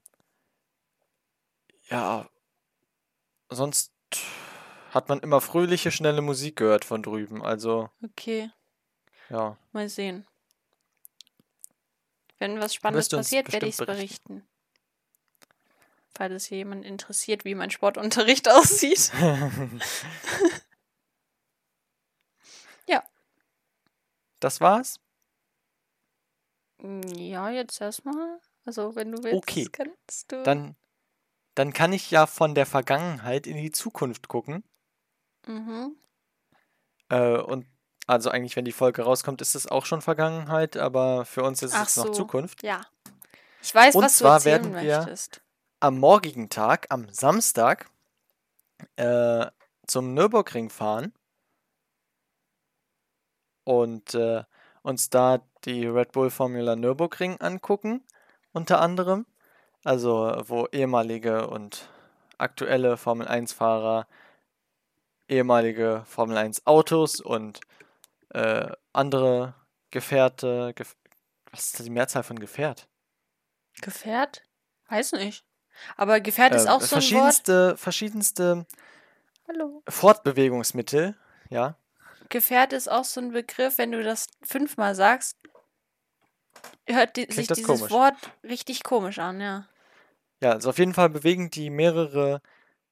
ja, 1.89 2.25
sonst 3.49 3.91
hat 4.93 5.09
man 5.09 5.19
immer 5.19 5.41
fröhliche, 5.41 5.91
schnelle 5.91 6.21
Musik 6.21 6.55
gehört 6.57 6.85
von 6.85 7.03
drüben. 7.03 7.43
Also, 7.43 7.89
Okay, 8.03 8.49
ja. 9.29 9.57
mal 9.71 9.89
sehen. 9.89 10.25
Wenn 12.37 12.59
was 12.59 12.73
Spannendes 12.73 13.09
passiert, 13.09 13.51
werde 13.53 13.65
ich 13.67 13.73
es 13.79 13.85
berichten. 13.85 14.35
berichten. 14.41 14.47
Falls 16.17 16.33
es 16.33 16.49
jemand 16.49 16.85
interessiert, 16.85 17.43
wie 17.45 17.55
mein 17.55 17.71
Sportunterricht 17.71 18.49
aussieht. 18.51 19.11
Ja. 22.87 23.03
Das 24.39 24.61
war's? 24.61 24.99
Mm, 26.77 27.01
Ja, 27.15 27.49
jetzt 27.49 27.81
erstmal. 27.81 28.39
Also, 28.65 28.95
wenn 28.95 29.11
du 29.11 29.23
willst, 29.23 29.35
Okay. 29.37 29.67
kannst 29.71 30.31
du. 30.31 30.43
Dann, 30.43 30.75
dann 31.55 31.73
kann 31.73 31.93
ich 31.93 32.11
ja 32.11 32.27
von 32.27 32.53
der 32.55 32.65
Vergangenheit 32.65 33.47
in 33.47 33.57
die 33.57 33.71
Zukunft 33.71 34.27
gucken. 34.27 34.63
Mhm. 35.47 35.95
Äh, 37.09 37.37
und 37.37 37.65
also 38.07 38.29
eigentlich, 38.29 38.55
wenn 38.55 38.65
die 38.65 38.71
Folge 38.71 39.01
rauskommt, 39.03 39.41
ist 39.41 39.55
es 39.55 39.67
auch 39.67 39.85
schon 39.85 40.01
Vergangenheit, 40.01 40.77
aber 40.77 41.25
für 41.25 41.43
uns 41.43 41.63
ist 41.63 41.73
Ach 41.75 41.87
es 41.87 41.97
noch 41.97 42.07
so. 42.07 42.11
Zukunft. 42.13 42.61
Ja. 42.63 42.81
Ich 43.61 43.73
weiß, 43.73 43.95
Und 43.95 44.03
was 44.03 44.17
du 44.17 44.23
zwar 44.25 44.35
erzählen 44.35 44.73
werden 44.73 44.83
wir- 44.85 44.97
möchtest. 44.99 45.41
Am 45.79 45.97
morgigen 45.99 46.49
Tag, 46.49 46.87
am 46.89 47.09
Samstag, 47.11 47.89
äh, 48.95 49.45
zum 49.87 50.13
Nürburgring 50.13 50.69
fahren 50.69 51.13
und 53.63 54.13
äh, 54.15 54.43
uns 54.83 55.09
da 55.09 55.41
die 55.65 55.85
Red 55.87 56.11
Bull 56.11 56.29
Formula 56.29 56.75
Nürburgring 56.75 57.39
angucken, 57.41 58.03
unter 58.53 58.81
anderem. 58.81 59.25
Also, 59.85 60.35
wo 60.47 60.65
ehemalige 60.71 61.47
und 61.47 61.87
aktuelle 62.39 62.97
Formel 62.97 63.27
1-Fahrer, 63.27 64.07
ehemalige 65.29 66.03
Formel 66.07 66.37
1 66.37 66.65
Autos 66.65 67.21
und 67.21 67.59
äh, 68.29 68.67
andere 68.93 69.53
Gefährte, 69.91 70.73
gef 70.75 70.95
was 71.51 71.67
ist 71.67 71.85
die 71.85 71.89
Mehrzahl 71.89 72.23
von 72.23 72.37
Gefährt? 72.39 72.87
Gefährt? 73.81 74.41
Weiß 74.89 75.13
nicht. 75.13 75.45
Aber 75.95 76.19
Gefährt 76.19 76.53
ist 76.55 76.65
Äh, 76.65 76.69
auch 76.69 76.81
so 76.81 76.97
ein 76.97 77.01
Wort. 77.01 77.03
verschiedenste, 77.03 77.77
verschiedenste 77.77 78.65
Hallo. 79.47 79.83
Fortbewegungsmittel, 79.87 81.15
ja. 81.49 81.77
Gefährt 82.29 82.73
ist 82.73 82.89
auch 82.89 83.05
so 83.05 83.21
ein 83.21 83.31
Begriff, 83.31 83.77
wenn 83.77 83.91
du 83.91 84.03
das 84.03 84.27
fünfmal 84.41 84.95
sagst, 84.95 85.37
hört 86.87 87.15
die, 87.17 87.31
sich 87.31 87.47
dieses 87.47 87.63
komisch. 87.63 87.91
Wort 87.91 88.15
richtig 88.43 88.83
komisch 88.83 89.19
an, 89.19 89.39
ja. 89.39 89.67
Ja, 90.41 90.51
also 90.51 90.69
auf 90.69 90.77
jeden 90.77 90.93
Fall 90.93 91.09
bewegen 91.09 91.49
die 91.49 91.69
mehrere 91.69 92.41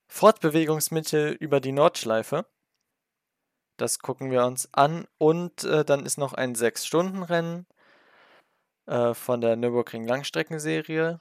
Fortbewegungsmittel 0.07 1.31
über 1.33 1.59
die 1.59 1.71
Nordschleife. 1.71 2.45
Das 3.77 3.99
gucken 3.99 4.31
wir 4.31 4.45
uns 4.45 4.69
an. 4.73 5.07
Und 5.17 5.63
äh, 5.63 5.83
dann 5.83 6.05
ist 6.05 6.17
noch 6.17 6.33
ein 6.33 6.55
6-Stunden-Rennen 6.55 7.65
äh, 8.85 9.13
von 9.13 9.41
der 9.41 9.55
Nürburgring 9.55 10.07
Langstreckenserie. 10.07 11.19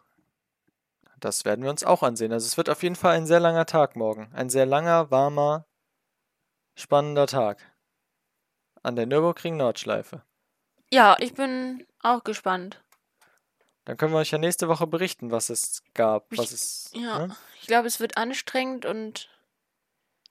Das 1.19 1.45
werden 1.45 1.63
wir 1.63 1.71
uns 1.71 1.85
auch 1.85 2.03
ansehen. 2.03 2.33
Also 2.33 2.47
es 2.47 2.57
wird 2.57 2.69
auf 2.69 2.83
jeden 2.83 2.97
Fall 2.97 3.17
ein 3.17 3.27
sehr 3.27 3.41
langer 3.41 3.67
Tag 3.67 3.97
morgen. 3.97 4.31
Ein 4.35 4.51
sehr 4.51 4.67
langer, 4.67 5.11
warmer, 5.11 5.67
spannender 6.77 7.27
Tag. 7.27 7.73
An 8.83 8.97
der 8.97 9.07
Nürburgring 9.07 9.57
Nordschleife. 9.57 10.23
Ja, 10.93 11.17
ich 11.21 11.35
bin 11.35 11.87
auch 12.01 12.25
gespannt. 12.25 12.83
Dann 13.85 13.97
können 13.97 14.13
wir 14.13 14.19
euch 14.19 14.31
ja 14.31 14.39
nächste 14.39 14.69
Woche 14.69 14.87
berichten, 14.87 15.31
was 15.31 15.51
es 15.51 15.83
gab, 15.95 16.33
Ich- 16.33 16.39
was 16.39 16.53
es. 16.53 16.91
Ja, 16.95 17.27
Ne? 17.27 17.37
ich 17.61 17.67
glaube, 17.67 17.89
es 17.89 17.99
wird 18.01 18.17
anstrengend 18.17 18.87
und 18.87 19.29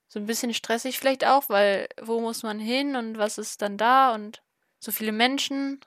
so 0.08 0.20
ein 0.20 0.26
bisschen 0.26 0.54
stressig 0.54 1.00
vielleicht 1.00 1.26
auch, 1.26 1.50
weil 1.50 1.88
wo 2.02 2.20
muss 2.22 2.44
man 2.44 2.60
hin 2.60 2.96
und 2.96 3.18
was 3.18 3.38
ist 3.38 3.62
dann 3.62 3.78
da 3.78 4.14
und 4.14 4.42
so 4.80 4.92
viele 4.92 5.12
Menschen. 5.12 5.80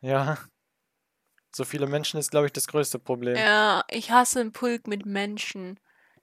Ja. 0.00 0.38
So 1.54 1.64
viele 1.64 1.86
Menschen 1.86 2.18
ist, 2.20 2.30
glaube 2.30 2.46
ich, 2.46 2.52
das 2.52 2.68
größte 2.68 2.98
Problem. 2.98 3.36
Ja, 3.36 3.82
ich 3.88 4.10
hasse 4.10 4.40
einen 4.40 4.52
Pulk 4.52 4.86
mit 4.86 5.06
Menschen. 5.06 5.80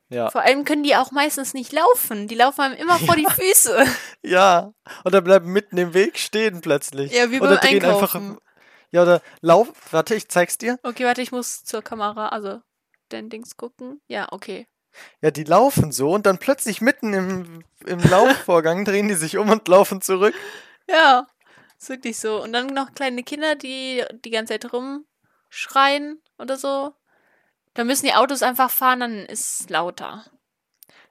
Ja. 0.10 0.30
Vor 0.30 0.42
allem 0.42 0.64
können 0.64 0.84
die 0.84 0.96
auch 0.96 1.12
meistens 1.12 1.56
nicht 1.56 1.72
laufen. 1.72 2.28
Die 2.28 2.36
laufen 2.36 2.62
einem 2.62 2.76
immer 2.76 3.00
vor 3.00 3.16
die 3.16 3.26
Füße. 3.28 3.84
Ja. 4.24 4.74
Oder 5.06 5.22
bleiben 5.22 5.52
mitten 5.52 5.78
im 5.78 5.94
Weg 5.94 6.18
stehen 6.20 6.62
plötzlich. 6.62 7.12
Ja, 7.12 7.30
wie 7.32 7.42
oder 7.42 7.58
beim 7.58 7.60
drehen 7.60 7.84
einfach. 7.86 8.14
Ja, 8.94 9.02
oder 9.02 9.22
lauf. 9.42 9.74
Warte, 9.92 10.14
ich 10.14 10.30
zeig's 10.30 10.60
dir. 10.60 10.80
Okay, 10.84 11.04
warte, 11.04 11.24
ich 11.24 11.32
muss 11.32 11.64
zur 11.64 11.82
Kamera, 11.82 12.30
also 12.30 12.62
den 13.12 13.30
Dings 13.30 13.58
gucken. 13.58 14.00
Ja, 14.08 14.28
okay. 14.32 14.68
Ja, 15.20 15.32
die 15.32 15.44
laufen 15.44 15.92
so 15.92 16.12
und 16.12 16.28
dann 16.28 16.38
plötzlich 16.38 16.80
mitten 16.80 17.12
im, 17.14 17.64
im 17.88 18.00
Laufvorgang 18.10 18.86
drehen 18.86 19.08
die 19.08 19.16
sich 19.16 19.38
um 19.38 19.50
und 19.50 19.68
laufen 19.68 20.02
zurück. 20.02 20.36
Ja, 20.88 21.26
ist 21.80 21.90
wirklich 21.90 22.20
so. 22.20 22.44
Und 22.44 22.54
dann 22.54 22.68
noch 22.68 22.94
kleine 22.94 23.24
Kinder, 23.24 23.56
die 23.56 24.04
die 24.24 24.30
ganze 24.30 24.60
Zeit 24.60 24.72
rumschreien 24.72 26.22
oder 26.38 26.56
so. 26.56 26.94
Da 27.74 27.86
müssen 27.86 28.06
die 28.06 28.14
Autos 28.14 28.44
einfach 28.44 28.70
fahren, 28.70 29.00
dann 29.00 29.26
ist 29.26 29.62
es 29.62 29.70
lauter. 29.70 30.24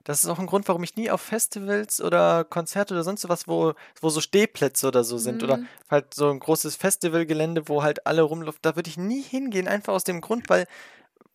Das 0.03 0.19
ist 0.23 0.29
auch 0.29 0.39
ein 0.39 0.47
Grund, 0.47 0.67
warum 0.67 0.83
ich 0.83 0.95
nie 0.97 1.09
auf 1.11 1.21
Festivals 1.21 2.01
oder 2.01 2.43
Konzerte 2.43 2.93
oder 2.93 3.03
sonst 3.03 3.27
was, 3.29 3.47
wo, 3.47 3.73
wo 4.01 4.09
so 4.09 4.19
Stehplätze 4.19 4.87
oder 4.87 5.03
so 5.03 5.17
sind. 5.17 5.43
Oder 5.43 5.57
Mhm. 5.57 5.69
halt 5.89 6.13
so 6.13 6.29
ein 6.29 6.39
großes 6.39 6.75
Festivalgelände, 6.75 7.69
wo 7.69 7.83
halt 7.83 8.05
alle 8.05 8.21
rumlaufen. 8.23 8.59
Da 8.61 8.75
würde 8.75 8.89
ich 8.89 8.97
nie 8.97 9.21
hingehen, 9.21 9.67
einfach 9.67 9.93
aus 9.93 10.03
dem 10.03 10.19
Grund, 10.21 10.49
weil, 10.49 10.67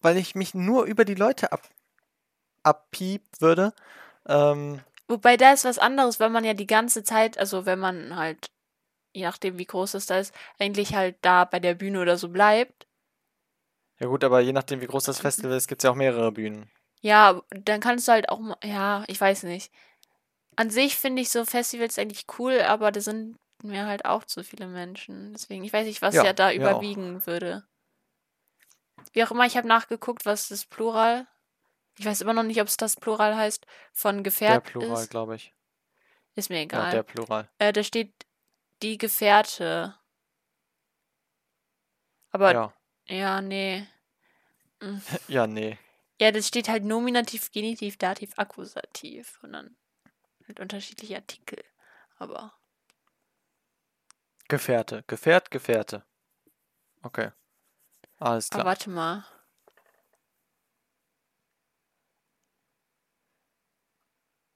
weil 0.03 0.17
ich 0.19 0.35
mich 0.35 0.55
nur 0.55 0.85
über 0.85 1.05
die 1.07 1.15
Leute 1.15 1.53
ab, 1.53 1.63
abpiep 2.63 3.23
würde. 3.41 3.73
Ähm, 4.27 4.81
Wobei 5.09 5.37
da 5.37 5.53
ist 5.53 5.65
was 5.65 5.79
anderes, 5.79 6.21
wenn 6.21 6.33
man 6.33 6.45
ja 6.45 6.55
die 6.55 6.67
ganze 6.67 7.03
Zeit, 7.03 7.39
also 7.39 7.65
wenn 7.67 7.79
man 7.79 8.17
halt, 8.17 8.51
je 9.15 9.23
nachdem 9.25 9.59
wie 9.59 9.65
groß 9.67 9.95
es 9.95 10.07
da 10.07 10.19
ist, 10.19 10.35
eigentlich 10.59 10.95
halt 10.95 11.17
da 11.23 11.45
bei 11.45 11.61
der 11.61 11.75
Bühne 11.75 12.01
oder 12.01 12.17
so 12.19 12.29
bleibt. 12.29 12.87
ja 14.01 14.07
gut, 14.07 14.25
aber 14.25 14.41
je 14.41 14.53
nachdem, 14.53 14.81
wie 14.81 14.87
groß 14.87 15.05
das 15.05 15.21
Festival 15.21 15.57
ist, 15.57 15.69
gibt 15.69 15.81
es 15.81 15.85
ja 15.85 15.91
auch 15.91 15.95
mehrere 15.97 16.33
Bühnen. 16.33 16.71
Ja, 17.01 17.43
dann 17.51 17.81
kannst 17.81 18.09
du 18.09 18.13
halt 18.13 18.29
auch 18.29 18.41
mal, 18.41 18.57
ja, 18.65 19.05
ich 19.07 19.21
weiß 19.21 19.45
nicht. 19.45 19.73
An 20.57 20.71
sich 20.71 20.97
finde 20.97 21.23
ich 21.23 21.31
so 21.31 21.45
Festivals 21.45 21.99
eigentlich 21.99 22.27
cool, 22.39 22.61
aber 22.63 22.91
da 22.91 23.01
sind 23.01 23.39
mir 23.63 23.87
halt 23.87 24.05
auch 24.05 24.25
zu 24.25 24.43
viele 24.43 24.67
Menschen. 24.67 25.33
Deswegen, 25.33 25.65
ich 25.65 25.73
weiß 25.73 25.87
nicht, 25.87 26.03
was 26.03 26.15
Ja, 26.15 26.25
ja, 26.25 26.33
da 26.33 26.49
mir 26.49 26.65
auch. 26.67 26.81
überwiegen 26.81 27.27
würde. 27.27 27.65
Wie 29.13 29.25
auch 29.25 29.31
immer, 29.31 29.47
ich 29.47 29.57
habe 29.57 29.69
nachgeguckt, 29.69 30.27
was 30.27 30.49
das 30.49 30.67
Plural. 30.67 31.27
Ich 31.99 32.07
weiß 32.07 32.21
immer 32.21 32.33
noch 32.33 32.43
nicht, 32.43 32.61
ob 32.61 32.69
es 32.69 32.77
das 32.77 32.97
Plural 32.97 33.37
heißt, 33.37 33.67
von 33.93 34.19
Der 34.19 34.23
Gefährt 34.25 34.65
Plural, 34.65 35.03
ist. 35.03 35.11
glaube 35.11 35.37
ich. 35.37 35.55
Ist 36.35 36.51
mir 36.51 36.59
Ja, 36.59 36.63
egal. 36.65 36.93
der 36.93 37.03
Plural. 37.03 37.49
äh, 37.59 37.73
da 37.73 37.83
steht 37.83 38.13
die 38.83 38.99
Gefährte. 38.99 39.95
Aber 42.31 42.53
Ja. 42.53 42.73
Ja, 43.09 43.41
nee. 43.41 43.87
Ja, 45.29 45.47
nee. 45.47 45.79
Ja, 46.21 46.33
das 46.33 46.49
steht 46.49 46.69
halt 46.69 46.85
Nominativ, 46.85 47.53
Genitiv, 47.53 47.97
Dativ, 47.97 48.33
Akkusativ. 48.37 49.39
Und 49.43 49.53
dann 49.53 49.77
halt 50.47 50.61
unterschiedliche 50.61 51.17
Artikel. 51.17 51.63
Aber 52.17 52.53
Gefährte. 54.49 55.05
Gefährt, 55.07 55.51
Gefährte. 55.51 56.05
Okay. 57.03 57.31
Alles 58.19 58.51
Aber 58.51 58.63
klar. 58.63 58.67
warte 58.67 58.91
mal. 58.91 59.25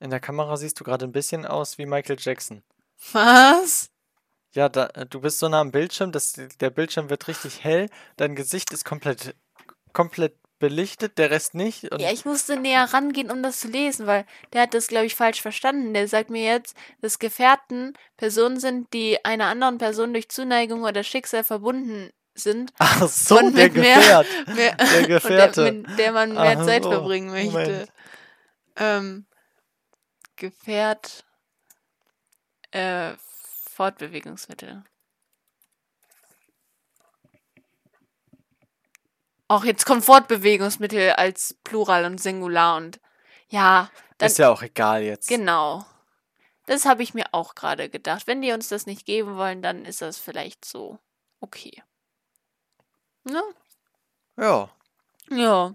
In 0.01 0.11
der 0.11 0.19
Kamera 0.19 0.57
siehst 0.57 0.81
du 0.81 0.85
gerade 0.85 1.05
ein 1.05 1.13
bisschen 1.13 1.47
aus 1.47 1.79
wie 1.79 1.87
Michael 1.87 2.17
Jackson. 2.19 2.65
Was? 3.13 3.91
Ja, 4.55 4.69
da, 4.69 4.87
äh, 4.89 5.07
du 5.07 5.21
bist 5.21 5.39
so 5.39 5.49
nah 5.49 5.61
am 5.61 5.71
Bildschirm, 5.71 6.11
dass 6.11 6.33
der 6.33 6.71
Bildschirm 6.71 7.09
wird 7.09 7.29
richtig 7.29 7.63
hell, 7.63 7.89
dein 8.17 8.35
Gesicht 8.35 8.73
ist 8.73 8.85
komplett, 8.85 9.37
komplett 9.93 10.37
belichtet, 10.63 11.19
der 11.19 11.31
Rest 11.31 11.55
nicht. 11.55 11.83
Ja, 11.99 12.11
ich 12.11 12.25
musste 12.25 12.57
näher 12.57 12.85
rangehen, 12.95 13.31
um 13.31 13.43
das 13.43 13.61
zu 13.61 13.69
lesen, 13.69 14.07
weil 14.07 14.25
der 14.55 14.63
hat 14.63 14.73
das, 14.75 14.87
glaube 14.87 15.05
ich, 15.07 15.15
falsch 15.15 15.43
verstanden. 15.43 15.93
Der 15.93 16.09
sagt 16.09 16.31
mir 16.31 16.43
jetzt, 16.45 16.75
dass 17.03 17.19
Gefährten 17.19 17.93
Personen 18.17 18.59
sind, 18.59 18.91
die 18.95 19.23
einer 19.25 19.47
anderen 19.47 19.77
Person 19.79 20.13
durch 20.15 20.29
Zuneigung 20.31 20.85
oder 20.85 21.03
Schicksal 21.05 21.45
verbunden 21.45 22.11
sind. 22.35 22.73
Ach 22.79 23.07
so, 23.09 23.39
und 23.39 23.55
der 23.57 23.65
mit 23.65 23.75
mehr- 23.75 23.97
Gefährt. 23.99 24.27
Mehr, 24.55 24.77
Der 24.77 25.03
Gefährte. 25.09 25.63
Der, 25.65 25.73
mit 25.73 25.99
der 25.99 26.13
man 26.13 26.33
mehr 26.33 26.57
Ach 26.59 26.65
Zeit 26.65 26.85
so, 26.85 26.91
verbringen 26.91 27.31
möchte. 27.31 27.51
Moment. 27.51 27.93
Ähm, 28.77 29.27
Gefährt. 30.37 31.25
Äh, 32.71 33.13
Fortbewegungsmittel. 33.75 34.83
Auch 39.53 39.65
jetzt 39.65 39.85
kommt 39.85 40.03
Fortbewegungsmittel 40.03 41.11
als 41.11 41.59
Plural 41.63 42.07
und 42.07 42.17
Singular 42.17 42.79
und 42.79 43.01
ja, 43.51 43.91
dann 44.17 44.27
Ist 44.29 44.39
ja 44.39 44.49
auch 44.49 44.63
egal 44.63 45.03
jetzt. 45.03 45.29
genau. 45.29 45.85
Das 46.65 46.87
habe 46.87 47.03
ich 47.03 47.13
mir 47.13 47.27
auch 47.33 47.55
gerade 47.55 47.91
gedacht. 47.91 48.27
Wenn 48.27 48.41
die 48.41 48.53
uns 48.53 48.69
das 48.69 48.87
nicht 48.87 49.05
geben 49.05 49.37
wollen, 49.37 49.61
dann 49.61 49.85
ist 49.85 50.01
das 50.01 50.17
vielleicht 50.17 50.65
so 50.65 50.99
okay. 51.41 51.83
Ne? 53.25 53.43
Ja. 54.39 54.71
Ja. 55.29 55.75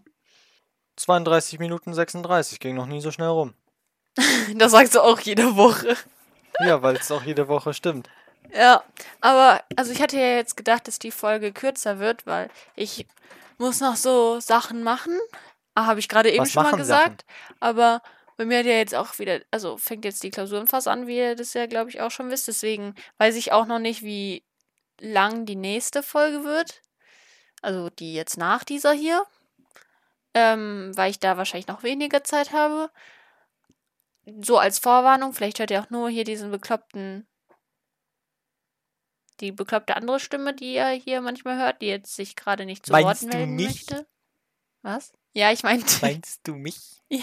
32 0.96 1.60
Minuten 1.60 1.94
36, 1.94 2.60
ging 2.60 2.74
noch 2.74 2.88
nie 2.88 3.02
so 3.02 3.12
schnell 3.12 3.28
rum. 3.30 3.54
Das 4.56 4.72
sagst 4.72 4.96
du 4.96 5.02
auch 5.02 5.20
jede 5.20 5.56
Woche. 5.56 5.96
Ja, 6.62 6.82
weil 6.82 6.96
es 6.96 7.12
auch 7.12 7.22
jede 7.22 7.48
Woche 7.48 7.76
stimmt. 7.76 8.10
Ja, 8.56 8.84
aber 9.22 9.62
also 9.76 9.92
ich 9.92 10.02
hatte 10.02 10.18
ja 10.18 10.36
jetzt 10.36 10.58
gedacht, 10.58 10.88
dass 10.88 10.98
die 10.98 11.12
Folge 11.12 11.54
kürzer 11.54 12.00
wird, 12.00 12.26
weil 12.26 12.50
ich 12.76 13.06
muss 13.58 13.80
noch 13.80 13.96
so 13.96 14.40
Sachen 14.40 14.84
machen. 14.84 15.18
Ah, 15.76 15.86
habe 15.86 16.00
ich 16.00 16.08
gerade 16.08 16.32
eben 16.32 16.40
Was 16.42 16.52
schon 16.52 16.64
mal 16.64 16.72
machen 16.72 16.86
Sachen? 16.86 17.04
gesagt. 17.18 17.26
Aber 17.60 18.02
bei 18.36 18.46
mir 18.46 18.60
hat 18.60 18.66
ja 18.66 18.74
jetzt 18.74 18.96
auch 18.96 19.18
wieder, 19.20 19.42
also 19.52 19.78
fängt 19.78 20.06
jetzt 20.06 20.24
die 20.24 20.30
Klausurenphase 20.30 20.90
an, 20.92 21.08
wie 21.08 21.18
ihr 21.18 21.36
das 21.36 21.54
ja, 21.54 21.66
glaube 21.66 21.90
ich, 21.90 22.02
auch 22.02 22.12
schon 22.12 22.30
wisst. 22.30 22.48
Deswegen 22.48 22.96
weiß 23.18 23.36
ich 23.36 23.52
auch 23.52 23.66
noch 23.66 23.80
nicht, 23.80 24.04
wie 24.04 24.44
lang 25.00 25.46
die 25.46 25.56
nächste 25.56 26.04
Folge 26.04 26.44
wird. 26.44 26.82
Also 27.62 27.90
die 27.90 28.14
jetzt 28.14 28.38
nach 28.38 28.64
dieser 28.64 28.94
hier. 28.94 29.24
Ähm, 30.34 30.92
weil 30.96 31.10
ich 31.10 31.20
da 31.20 31.38
wahrscheinlich 31.38 31.68
noch 31.68 31.82
weniger 31.82 32.24
Zeit 32.24 32.52
habe. 32.52 32.92
So 34.42 34.60
als 34.60 34.78
Vorwarnung, 34.78 35.34
vielleicht 35.34 35.58
hört 35.58 35.72
ihr 35.72 35.82
auch 35.82 35.90
nur 35.90 36.10
hier 36.10 36.24
diesen 36.24 36.52
bekloppten 36.52 37.28
die 39.40 39.52
bekloppte 39.52 39.96
andere 39.96 40.20
Stimme, 40.20 40.54
die 40.54 40.74
ihr 40.76 40.88
hier 40.90 41.22
manchmal 41.22 41.58
hört, 41.58 41.82
die 41.82 41.88
jetzt 41.88 42.16
sich 42.16 42.36
gerade 42.36 42.66
nicht 42.66 42.86
zu 42.86 42.92
Meinst 42.92 43.24
Wort 43.24 43.34
melden 43.34 43.56
möchte. 43.56 44.08
Was? 44.82 45.14
Ja, 45.34 45.52
ich 45.52 45.64
meinte 45.64 45.86
Meinst 46.02 46.48
du 46.48 46.56
mich? 46.56 46.80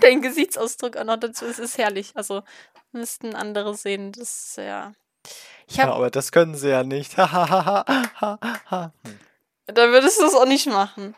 dein 0.00 0.22
Gesichtsausdruck 0.22 0.96
auch 0.96 1.04
noch 1.04 1.18
dazu. 1.18 1.44
Es 1.46 1.58
ist 1.58 1.78
herrlich. 1.78 2.12
Also 2.14 2.42
müssten 2.92 3.34
andere 3.34 3.74
sehen. 3.76 4.12
Das 4.12 4.48
ist 4.48 4.56
ja. 4.56 4.92
Ich 5.66 5.76
Ja, 5.76 5.84
habe, 5.84 5.94
aber 5.94 6.10
das 6.10 6.32
können 6.32 6.54
sie 6.54 6.70
ja 6.70 6.82
nicht. 6.84 7.16
Hm. 9.66 9.74
dann 9.74 9.92
würdest 9.92 10.20
du 10.20 10.26
es 10.26 10.34
auch 10.34 10.46
nicht 10.46 10.66
machen. 10.66 11.16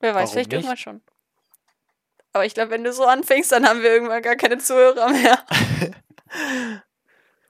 Wer 0.00 0.14
weiß, 0.14 0.22
Warum 0.22 0.32
vielleicht 0.32 0.50
nicht? 0.50 0.56
irgendwann 0.58 0.76
schon. 0.76 1.02
Aber 2.32 2.44
ich 2.44 2.54
glaube, 2.54 2.70
wenn 2.70 2.84
du 2.84 2.92
so 2.92 3.04
anfängst, 3.04 3.52
dann 3.52 3.66
haben 3.66 3.82
wir 3.82 3.90
irgendwann 3.92 4.22
gar 4.22 4.36
keine 4.36 4.58
Zuhörer 4.58 5.08
mehr. 5.10 5.44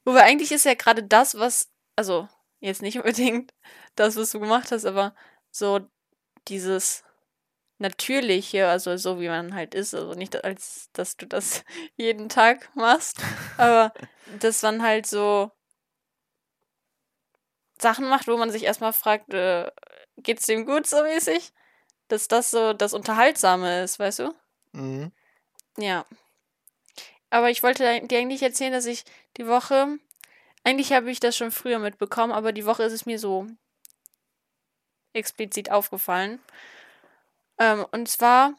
Wobei 0.04 0.22
eigentlich 0.24 0.52
ist 0.52 0.64
ja 0.64 0.74
gerade 0.74 1.02
das, 1.02 1.38
was, 1.38 1.70
also 1.96 2.28
jetzt 2.60 2.82
nicht 2.82 2.96
unbedingt 2.98 3.52
das, 3.96 4.16
was 4.16 4.30
du 4.30 4.40
gemacht 4.40 4.72
hast, 4.72 4.84
aber 4.84 5.14
so 5.50 5.80
dieses 6.48 7.04
Natürliche, 7.78 8.68
also 8.68 8.96
so 8.96 9.20
wie 9.20 9.28
man 9.28 9.54
halt 9.54 9.74
ist, 9.74 9.94
also 9.94 10.14
nicht 10.14 10.44
als, 10.44 10.88
dass 10.92 11.16
du 11.16 11.26
das 11.26 11.64
jeden 11.96 12.28
Tag 12.28 12.70
machst, 12.74 13.18
aber 13.58 13.92
dass 14.40 14.62
man 14.62 14.82
halt 14.82 15.06
so 15.06 15.50
Sachen 17.80 18.08
macht, 18.08 18.28
wo 18.28 18.36
man 18.36 18.50
sich 18.50 18.62
erstmal 18.64 18.92
fragt, 18.92 19.34
äh, 19.34 19.70
geht's 20.16 20.46
dem 20.46 20.64
gut 20.64 20.86
so 20.86 21.02
mäßig? 21.02 21.52
Dass 22.08 22.28
das 22.28 22.50
so 22.50 22.72
das 22.72 22.94
Unterhaltsame 22.94 23.82
ist, 23.82 23.98
weißt 23.98 24.20
du? 24.20 24.34
Mhm. 24.72 25.12
Ja. 25.78 26.04
Aber 27.32 27.48
ich 27.48 27.62
wollte 27.62 27.82
dir 28.02 28.18
eigentlich 28.18 28.42
erzählen, 28.42 28.74
dass 28.74 28.84
ich 28.84 29.06
die 29.38 29.46
Woche, 29.46 29.98
eigentlich 30.64 30.92
habe 30.92 31.10
ich 31.10 31.18
das 31.18 31.34
schon 31.34 31.50
früher 31.50 31.78
mitbekommen, 31.78 32.30
aber 32.30 32.52
die 32.52 32.66
Woche 32.66 32.82
ist 32.82 32.92
es 32.92 33.06
mir 33.06 33.18
so 33.18 33.46
explizit 35.14 35.70
aufgefallen. 35.70 36.40
Ähm, 37.56 37.86
und 37.90 38.06
zwar, 38.10 38.52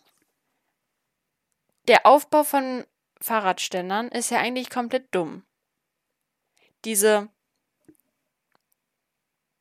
der 1.87 2.07
Aufbau 2.07 2.43
von 2.43 2.83
Fahrradständern 3.21 4.07
ist 4.07 4.31
ja 4.31 4.39
eigentlich 4.39 4.71
komplett 4.71 5.13
dumm. 5.13 5.45
Diese 6.83 7.29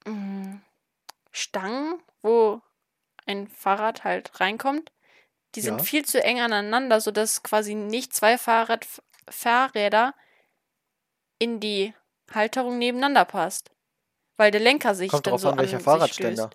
mm, 0.07 0.55
Stangen, 1.33 2.03
wo 2.23 2.63
ein 3.27 3.47
Fahrrad 3.47 4.05
halt 4.05 4.41
reinkommt, 4.41 4.91
die 5.55 5.61
sind 5.61 5.79
Ja. 5.79 5.85
viel 5.85 6.05
zu 6.05 6.23
eng 6.23 6.41
aneinander, 6.41 7.01
sodass 7.01 7.43
quasi 7.43 7.75
nicht 7.75 8.15
zwei 8.15 8.39
Fahrrad 8.39 8.87
Fahrräder 9.29 10.15
in 11.39 11.61
die 11.61 11.95
Halterung 12.33 12.79
nebeneinander 12.79 13.25
passt. 13.25 13.71
Weil 14.37 14.51
der 14.51 14.61
Lenker 14.61 14.95
sich 14.95 15.11
Kommt 15.11 15.27
dann 15.27 15.33
drauf 15.33 15.41
so 15.43 15.51
an, 15.51 15.59
welcher 15.59 15.79
sich 15.79 15.85
Fahrradständer. 15.85 16.51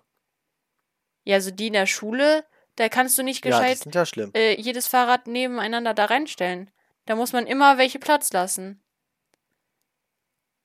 Ja, 1.24 1.36
also 1.36 1.50
die 1.50 1.68
in 1.68 1.72
der 1.74 1.86
Schule, 1.86 2.44
da 2.76 2.88
kannst 2.88 3.16
du 3.18 3.22
nicht 3.22 3.44
Ja, 3.44 3.50
gescheit 3.50 3.94
ja 3.94 4.06
schlimm. 4.06 4.30
äh, 4.34 4.60
jedes 4.60 4.86
Fahrrad 4.88 5.26
nebeneinander 5.26 5.94
da 5.94 6.06
reinstellen. 6.06 6.70
Da 7.06 7.16
muss 7.16 7.32
man 7.32 7.46
immer 7.46 7.78
welche 7.78 7.98
Platz 7.98 8.32
lassen. 8.32 8.82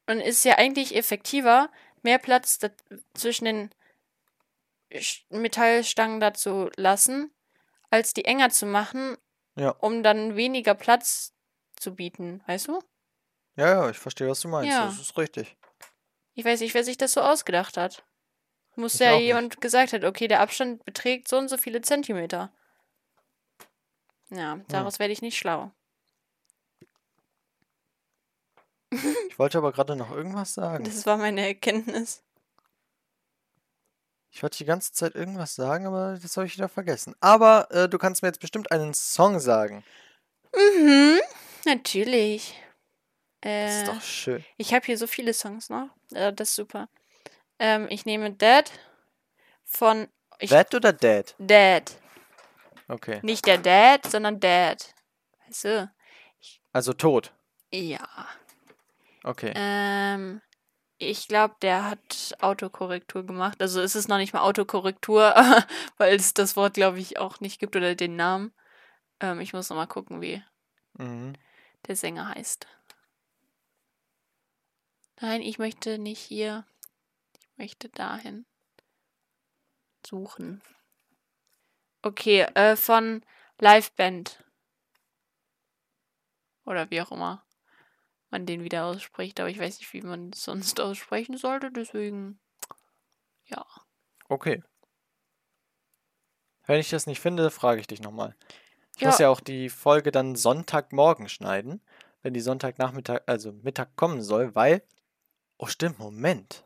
Und 0.08 0.20
ist 0.20 0.44
ja 0.44 0.58
eigentlich 0.58 0.96
effektiver, 0.96 1.70
mehr 2.02 2.18
Platz 2.18 2.60
zwischen 3.14 3.46
den 3.46 3.70
Metallstangen 5.30 6.20
da 6.20 6.34
zu 6.34 6.70
lassen, 6.76 7.32
als 7.94 8.14
die 8.14 8.26
enger 8.26 8.50
zu 8.50 8.66
machen, 8.66 9.18
Ja. 9.56 9.70
um 9.70 10.02
dann 10.02 10.36
weniger 10.36 10.74
Platz 10.74 11.32
zu 11.76 11.94
bieten, 11.96 12.42
weißt 12.48 12.68
du? 12.70 12.80
Ja, 13.56 13.68
ja, 13.68 13.90
ich 13.92 14.00
verstehe, 14.00 14.28
was 14.28 14.42
du 14.42 14.48
meinst. 14.48 14.72
Ja. 14.72 14.88
Das 14.88 15.00
ist 15.00 15.16
richtig. 15.18 15.56
Ich 16.34 16.44
weiß 16.44 16.60
nicht, 16.62 16.74
wer 16.74 16.84
sich 16.84 16.98
das 16.98 17.14
so 17.14 17.22
ausgedacht 17.22 17.78
hat. 17.78 18.04
Muss 18.76 18.96
Ich 18.96 19.02
ja 19.02 19.12
auch 19.14 19.18
nicht. 19.18 19.26
jemand 19.28 19.62
gesagt 19.62 19.94
hat, 19.94 20.04
okay, 20.04 20.28
der 20.28 20.40
Abstand 20.40 20.84
beträgt 20.86 21.28
so 21.28 21.38
und 21.38 21.48
so 21.50 21.58
viele 21.58 21.82
Zentimeter. 21.82 22.52
Ja, 24.32 24.60
daraus 24.70 24.98
werde 24.98 25.14
ich 25.14 25.22
nicht 25.22 25.38
schlau. 25.38 25.72
Ich 29.30 29.38
wollte 29.38 29.60
aber 29.60 29.72
gerade 29.72 29.96
noch 29.96 30.10
irgendwas 30.12 30.56
sagen. 30.56 30.84
Das 30.84 31.06
war 31.06 31.18
meine 31.18 31.46
Erkenntnis. 31.46 32.24
Ich 34.36 34.42
wollte 34.42 34.58
die 34.58 34.66
ganze 34.66 34.92
Zeit 34.94 35.14
irgendwas 35.14 35.54
sagen, 35.54 35.86
aber 35.86 36.18
das 36.20 36.36
habe 36.38 36.48
ich 36.48 36.56
wieder 36.58 36.68
vergessen. 36.68 37.16
Aber 37.20 37.68
äh, 37.70 37.88
du 37.88 38.00
kannst 38.00 38.24
mir 38.24 38.30
jetzt 38.30 38.40
bestimmt 38.40 38.72
einen 38.72 38.96
Song 38.96 39.40
sagen. 39.40 39.84
Mhm, 40.56 41.20
natürlich. 41.66 42.56
Das 43.42 43.52
Äh, 43.52 43.82
ist 43.84 43.88
doch 43.90 44.02
schön. 44.02 44.44
ich 44.58 44.74
habe 44.74 44.86
hier 44.88 44.98
so 44.98 45.06
viele 45.06 45.34
Songs 45.36 45.70
noch. 45.70 45.90
Äh, 46.14 46.34
das 46.34 46.50
ist 46.50 46.56
super. 46.56 46.90
Ähm, 47.60 47.86
ich 47.92 48.06
nehme 48.06 48.32
Dead 48.32 48.72
von 49.66 50.08
ich, 50.40 50.50
Dad 50.50 50.74
oder 50.74 50.94
Dad? 50.94 51.36
Dead. 51.38 51.84
Okay. 52.88 53.20
Nicht 53.22 53.46
der 53.46 53.60
Dad, 53.60 54.10
sondern 54.10 54.40
Dad. 54.40 54.96
Weißt 55.48 55.66
du? 55.66 55.92
Also 56.72 56.94
tot. 56.94 57.32
Ja. 57.72 58.08
Okay. 59.24 59.54
Ähm, 59.56 60.42
ich 61.04 61.28
glaube, 61.28 61.56
der 61.62 61.90
hat 61.90 62.36
Autokorrektur 62.42 63.26
gemacht. 63.26 63.62
Also 63.62 63.82
es 63.82 63.96
ist 63.96 64.08
noch 64.08 64.18
nicht 64.18 64.34
mal 64.34 64.42
Autokorrektur, 64.42 65.34
weil 65.98 66.16
es 66.16 66.34
das 66.34 66.56
Wort, 66.56 66.74
glaube 66.76 67.00
ich, 67.00 67.18
auch 67.20 67.40
nicht 67.40 67.60
gibt 67.60 67.76
oder 67.76 67.96
den 67.96 68.16
Namen. 68.16 68.54
Ähm, 69.20 69.40
ich 69.40 69.54
muss 69.54 69.70
noch 69.70 69.78
mal 69.78 69.88
gucken, 69.88 70.22
wie 70.22 70.44
Mhm. 70.98 71.34
der 71.88 71.96
Sänger 71.96 72.30
heißt. 72.30 72.68
Nein, 75.22 75.42
ich 75.42 75.58
möchte 75.58 75.98
nicht 75.98 76.20
hier. 76.20 76.66
Ich 77.40 77.58
möchte 77.58 77.90
dahin. 77.90 78.46
suchen. 80.06 80.62
Okay, 82.02 82.42
äh, 82.56 82.76
von 82.76 83.24
Liveband. 83.60 84.44
Oder 86.66 86.92
wie 86.92 87.02
auch 87.02 87.12
immer 87.12 87.44
man 88.34 88.46
den 88.46 88.64
wieder 88.66 88.84
ausspricht. 88.86 89.40
Aber 89.40 89.50
ich 89.50 89.60
weiß 89.60 89.80
nicht, 89.80 89.94
wie 89.94 90.02
man 90.02 90.32
es 90.34 90.44
sonst 90.44 90.82
aussprechen 90.82 91.38
sollte. 91.38 91.72
Deswegen, 91.72 92.40
ja. 93.46 93.66
Okay. 94.28 94.62
Wenn 96.66 96.80
ich 96.80 96.90
das 96.90 97.08
nicht 97.08 97.22
finde, 97.22 97.50
frage 97.52 97.80
ich 97.80 97.88
dich 97.88 98.02
nochmal. 98.02 98.36
Ich 98.96 99.02
Ja. 99.02 99.08
muss 99.08 99.20
ja 99.20 99.30
auch 99.30 99.40
die 99.40 99.70
Folge 99.70 100.12
dann 100.12 100.36
Sonntagmorgen 100.36 101.30
schneiden, 101.30 101.82
wenn 102.22 102.34
die 102.34 102.42
Sonntagnachmittag, 102.42 103.22
also 103.26 103.54
Mittag 103.54 103.96
kommen 103.96 104.22
soll, 104.22 104.54
weil. 104.56 104.84
Oh, 105.58 105.68
stimmt, 105.68 106.00
Moment. 106.00 106.66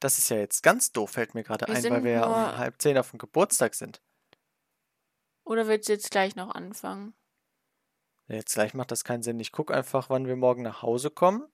Das 0.00 0.18
ist 0.18 0.28
ja 0.28 0.36
jetzt 0.36 0.62
ganz 0.62 0.92
doof, 0.92 1.10
fällt 1.12 1.34
mir 1.34 1.42
gerade 1.42 1.68
ein, 1.68 1.82
weil 1.90 2.04
wir 2.04 2.12
ja 2.12 2.26
um 2.26 2.58
halb 2.58 2.80
zehn 2.80 2.98
auf 2.98 3.10
dem 3.10 3.18
Geburtstag 3.18 3.74
sind. 3.74 4.00
Oder 5.44 5.66
willst 5.66 5.88
du 5.88 5.92
jetzt 5.94 6.10
gleich 6.10 6.36
noch 6.36 6.54
anfangen? 6.54 7.14
Jetzt 8.28 8.54
gleich 8.54 8.74
macht 8.74 8.90
das 8.90 9.04
keinen 9.04 9.22
Sinn. 9.22 9.38
Ich 9.40 9.52
gucke 9.52 9.74
einfach, 9.74 10.10
wann 10.10 10.26
wir 10.26 10.36
morgen 10.36 10.62
nach 10.62 10.82
Hause 10.82 11.10
kommen. 11.10 11.46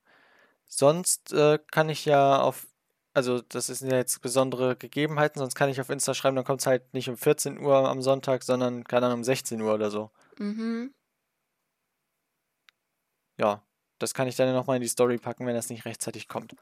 Sonst 0.66 1.32
äh, 1.32 1.58
kann 1.70 1.90
ich 1.90 2.06
ja 2.06 2.40
auf, 2.40 2.66
also 3.12 3.42
das 3.42 3.66
sind 3.66 3.90
ja 3.90 3.98
jetzt 3.98 4.22
besondere 4.22 4.74
Gegebenheiten, 4.74 5.38
sonst 5.38 5.54
kann 5.54 5.68
ich 5.68 5.80
auf 5.80 5.90
Insta 5.90 6.14
schreiben, 6.14 6.36
dann 6.36 6.46
kommt 6.46 6.60
es 6.60 6.66
halt 6.66 6.94
nicht 6.94 7.10
um 7.10 7.16
14 7.18 7.58
Uhr 7.58 7.76
am 7.88 8.00
Sonntag, 8.00 8.42
sondern 8.42 8.84
keine 8.84 9.06
Ahnung, 9.06 9.18
um 9.18 9.24
16 9.24 9.60
Uhr 9.60 9.74
oder 9.74 9.90
so. 9.90 10.10
Mhm. 10.38 10.94
Ja, 13.36 13.62
das 13.98 14.14
kann 14.14 14.28
ich 14.28 14.36
dann 14.36 14.48
ja 14.48 14.54
nochmal 14.54 14.76
in 14.76 14.82
die 14.82 14.88
Story 14.88 15.18
packen, 15.18 15.46
wenn 15.46 15.54
das 15.54 15.68
nicht 15.68 15.84
rechtzeitig 15.84 16.26
kommt. 16.26 16.54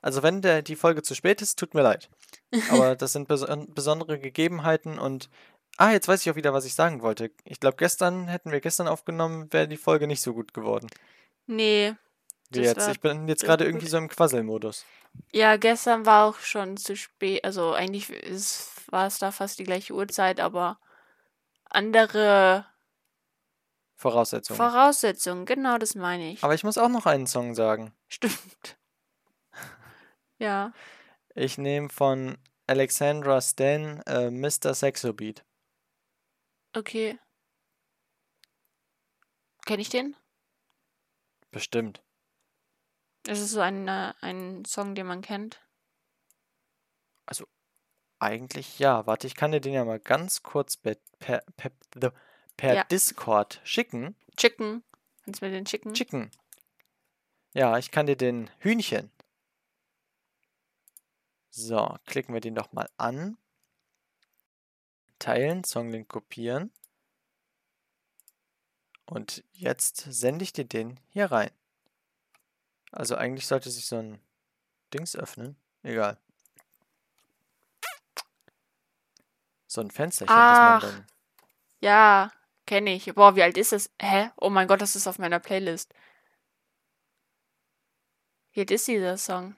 Also 0.00 0.22
wenn 0.22 0.42
der, 0.42 0.62
die 0.62 0.76
Folge 0.76 1.02
zu 1.02 1.16
spät 1.16 1.42
ist, 1.42 1.58
tut 1.58 1.74
mir 1.74 1.82
leid. 1.82 2.08
Aber 2.70 2.94
das 2.94 3.12
sind 3.12 3.26
beson 3.26 3.72
besondere 3.74 4.20
Gegebenheiten 4.20 4.98
und 4.98 5.28
ah, 5.76 5.90
jetzt 5.90 6.08
weiß 6.08 6.22
ich 6.22 6.30
auch 6.30 6.36
wieder, 6.36 6.52
was 6.52 6.64
ich 6.64 6.74
sagen 6.74 7.02
wollte. 7.02 7.30
Ich 7.44 7.60
glaube, 7.60 7.76
gestern 7.76 8.28
hätten 8.28 8.50
wir 8.50 8.60
gestern 8.60 8.88
aufgenommen, 8.88 9.52
wäre 9.52 9.68
die 9.68 9.76
Folge 9.76 10.06
nicht 10.06 10.20
so 10.20 10.34
gut 10.34 10.54
geworden. 10.54 10.88
Nee. 11.46 11.94
Wie 12.50 12.60
jetzt. 12.60 12.88
Ich 12.88 13.00
bin 13.00 13.28
jetzt 13.28 13.44
gerade 13.44 13.64
irgendwie 13.64 13.88
so 13.88 13.98
im 13.98 14.08
Quasselmodus. 14.08 14.84
Ja, 15.32 15.56
gestern 15.56 16.06
war 16.06 16.26
auch 16.26 16.38
schon 16.38 16.76
zu 16.76 16.96
spät. 16.96 17.44
Also 17.44 17.72
eigentlich 17.72 18.10
war 18.90 19.06
es 19.06 19.18
da 19.18 19.30
fast 19.32 19.58
die 19.58 19.64
gleiche 19.64 19.94
Uhrzeit, 19.94 20.40
aber 20.40 20.78
andere 21.70 22.66
Voraussetzungen. 23.96 24.56
Voraussetzungen. 24.56 25.46
Genau 25.46 25.78
das 25.78 25.94
meine 25.94 26.32
ich. 26.32 26.44
Aber 26.44 26.54
ich 26.54 26.64
muss 26.64 26.78
auch 26.78 26.88
noch 26.88 27.06
einen 27.06 27.26
Song 27.26 27.54
sagen. 27.54 27.92
Stimmt. 28.08 28.76
Ja. 30.38 30.74
Ich 31.34 31.56
nehme 31.56 31.88
von 31.88 32.36
Alexandra 32.66 33.40
Stan 33.40 34.02
äh, 34.02 34.30
Mr. 34.30 34.74
Sexo 34.74 35.14
Beat. 35.14 35.46
Okay. 36.76 37.18
Kenne 39.64 39.80
ich 39.80 39.88
den? 39.88 40.14
Bestimmt. 41.50 42.02
Ist 43.26 43.40
es 43.40 43.50
so 43.52 43.60
ein, 43.60 43.88
äh, 43.88 44.12
ein 44.20 44.62
Song, 44.66 44.94
den 44.94 45.06
man 45.06 45.22
kennt? 45.22 45.58
Eigentlich 48.18 48.78
ja. 48.78 49.06
Warte, 49.06 49.26
ich 49.26 49.34
kann 49.34 49.52
dir 49.52 49.60
den 49.60 49.72
ja 49.72 49.84
mal 49.84 50.00
ganz 50.00 50.42
kurz 50.42 50.76
per, 50.76 50.96
per, 51.18 51.42
per, 51.56 51.72
per 52.56 52.74
Ja. 52.74 52.84
Discord 52.84 53.60
schicken. 53.64 54.14
Chicken. 54.36 54.84
Kannst 55.24 55.40
du 55.40 55.46
mir 55.46 55.52
den 55.52 55.66
schicken? 55.66 55.94
Chicken. 55.94 56.30
Ja, 57.54 57.78
ich 57.78 57.90
kann 57.90 58.06
dir 58.06 58.16
den 58.16 58.50
Hühnchen. 58.58 59.10
So, 61.50 61.96
klicken 62.04 62.34
wir 62.34 62.40
den 62.40 62.54
doch 62.54 62.72
mal 62.72 62.88
an. 62.98 63.38
Teilen, 65.18 65.64
Songlink 65.64 66.08
kopieren. 66.08 66.72
Und 69.06 69.44
jetzt 69.52 69.98
sende 70.08 70.42
ich 70.42 70.52
dir 70.52 70.64
den 70.64 70.98
hier 71.08 71.30
rein. 71.30 71.50
Also 72.92 73.14
eigentlich 73.16 73.46
sollte 73.46 73.70
sich 73.70 73.86
so 73.86 73.96
ein 73.96 74.20
Dings 74.92 75.16
öffnen. 75.16 75.56
Egal. 75.82 76.18
So 79.66 79.80
ein 79.80 79.90
Fensterchen, 79.90 80.34
Ach. 80.36 80.80
das 80.80 80.90
man 80.90 80.98
dann. 80.98 81.06
Ja, 81.80 82.32
kenne 82.66 82.94
ich. 82.94 83.14
Boah, 83.14 83.36
wie 83.36 83.42
alt 83.42 83.56
ist 83.56 83.72
das? 83.72 83.90
Hä? 84.00 84.30
Oh 84.36 84.50
mein 84.50 84.68
Gott, 84.68 84.80
das 84.80 84.96
ist 84.96 85.06
auf 85.06 85.18
meiner 85.18 85.38
Playlist. 85.38 85.94
Wie 88.52 88.60
alt 88.60 88.70
ist 88.70 88.88
dieser 88.88 89.18
Song? 89.18 89.54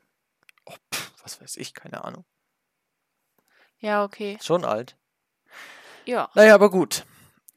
Oh, 0.67 0.75
pff, 0.93 1.23
was 1.23 1.41
weiß 1.41 1.57
ich, 1.57 1.73
keine 1.73 2.05
Ahnung. 2.05 2.25
Ja, 3.79 4.03
okay. 4.03 4.39
Schon 4.43 4.65
alt. 4.65 4.97
Ja. 6.09 6.31
Naja, 6.35 6.55
aber 6.55 6.71
gut. 6.71 7.05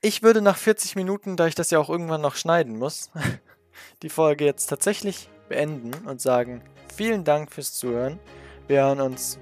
Ich 0.01 0.23
würde 0.23 0.41
nach 0.41 0.57
40 0.57 0.97
Minuten, 0.97 1.37
da 1.37 1.47
ich 1.47 1.55
das 1.55 1.71
ja 1.71 1.79
auch 1.79 1.89
irgendwann 1.89 2.19
noch 2.19 2.35
schneiden 2.35 2.77
muss, 2.77 3.09
die 4.01 4.09
Folge 4.09 4.43
jetzt 4.43 4.65
tatsächlich 4.65 5.29
beenden 5.47 5.93
und 6.05 6.19
sagen, 6.19 6.61
vielen 6.93 7.23
Dank 7.23 7.53
fürs 7.53 7.73
Zuhören. 7.73 8.19
Wir 8.67 8.83
hören 8.83 8.99
uns, 8.99 9.39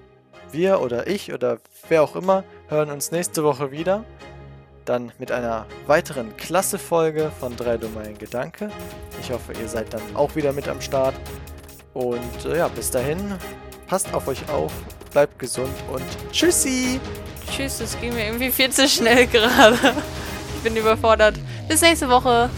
wir 0.52 0.80
oder 0.80 1.08
ich 1.08 1.34
oder 1.34 1.58
wer 1.88 2.04
auch 2.04 2.16
immer, 2.16 2.44
hören 2.68 2.92
uns 2.92 3.10
nächste 3.10 3.44
Woche 3.44 3.72
wieder. 3.72 4.06
Dann 4.86 5.12
mit 5.18 5.32
einer 5.32 5.66
weiteren 5.88 6.38
klasse 6.38 6.78
Folge 6.78 7.32
von 7.40 7.56
3 7.56 7.78
Dumme 7.78 8.02
ein 8.02 8.18
Gedanke. 8.20 8.70
Ich 9.20 9.32
hoffe, 9.32 9.54
ihr 9.54 9.68
seid 9.68 9.92
dann 9.92 10.04
auch 10.16 10.36
wieder 10.36 10.54
mit 10.54 10.68
am 10.68 10.82
Start. 10.82 11.16
Und 11.96 12.46
äh, 12.46 12.60
ja, 12.60 12.68
bis 12.68 12.92
dahin, 12.92 13.40
passt 13.88 14.14
auf 14.14 14.28
euch 14.28 14.48
auf, 14.50 14.72
bleibt 15.12 15.40
gesund 15.40 15.74
und 15.92 16.06
tschüssi! 16.32 17.00
Tschüss, 17.52 17.80
das 17.80 18.00
ging 18.00 18.14
mir 18.14 18.26
irgendwie 18.26 18.52
viel 18.52 18.70
zu 18.70 18.88
schnell 18.88 19.28
gerade. 19.32 19.78
Ich 20.56 20.64
bin 20.64 20.76
überfordert. 20.76 21.36
Bis 21.68 21.82
nächste 21.82 22.10
Woche. 22.10 22.50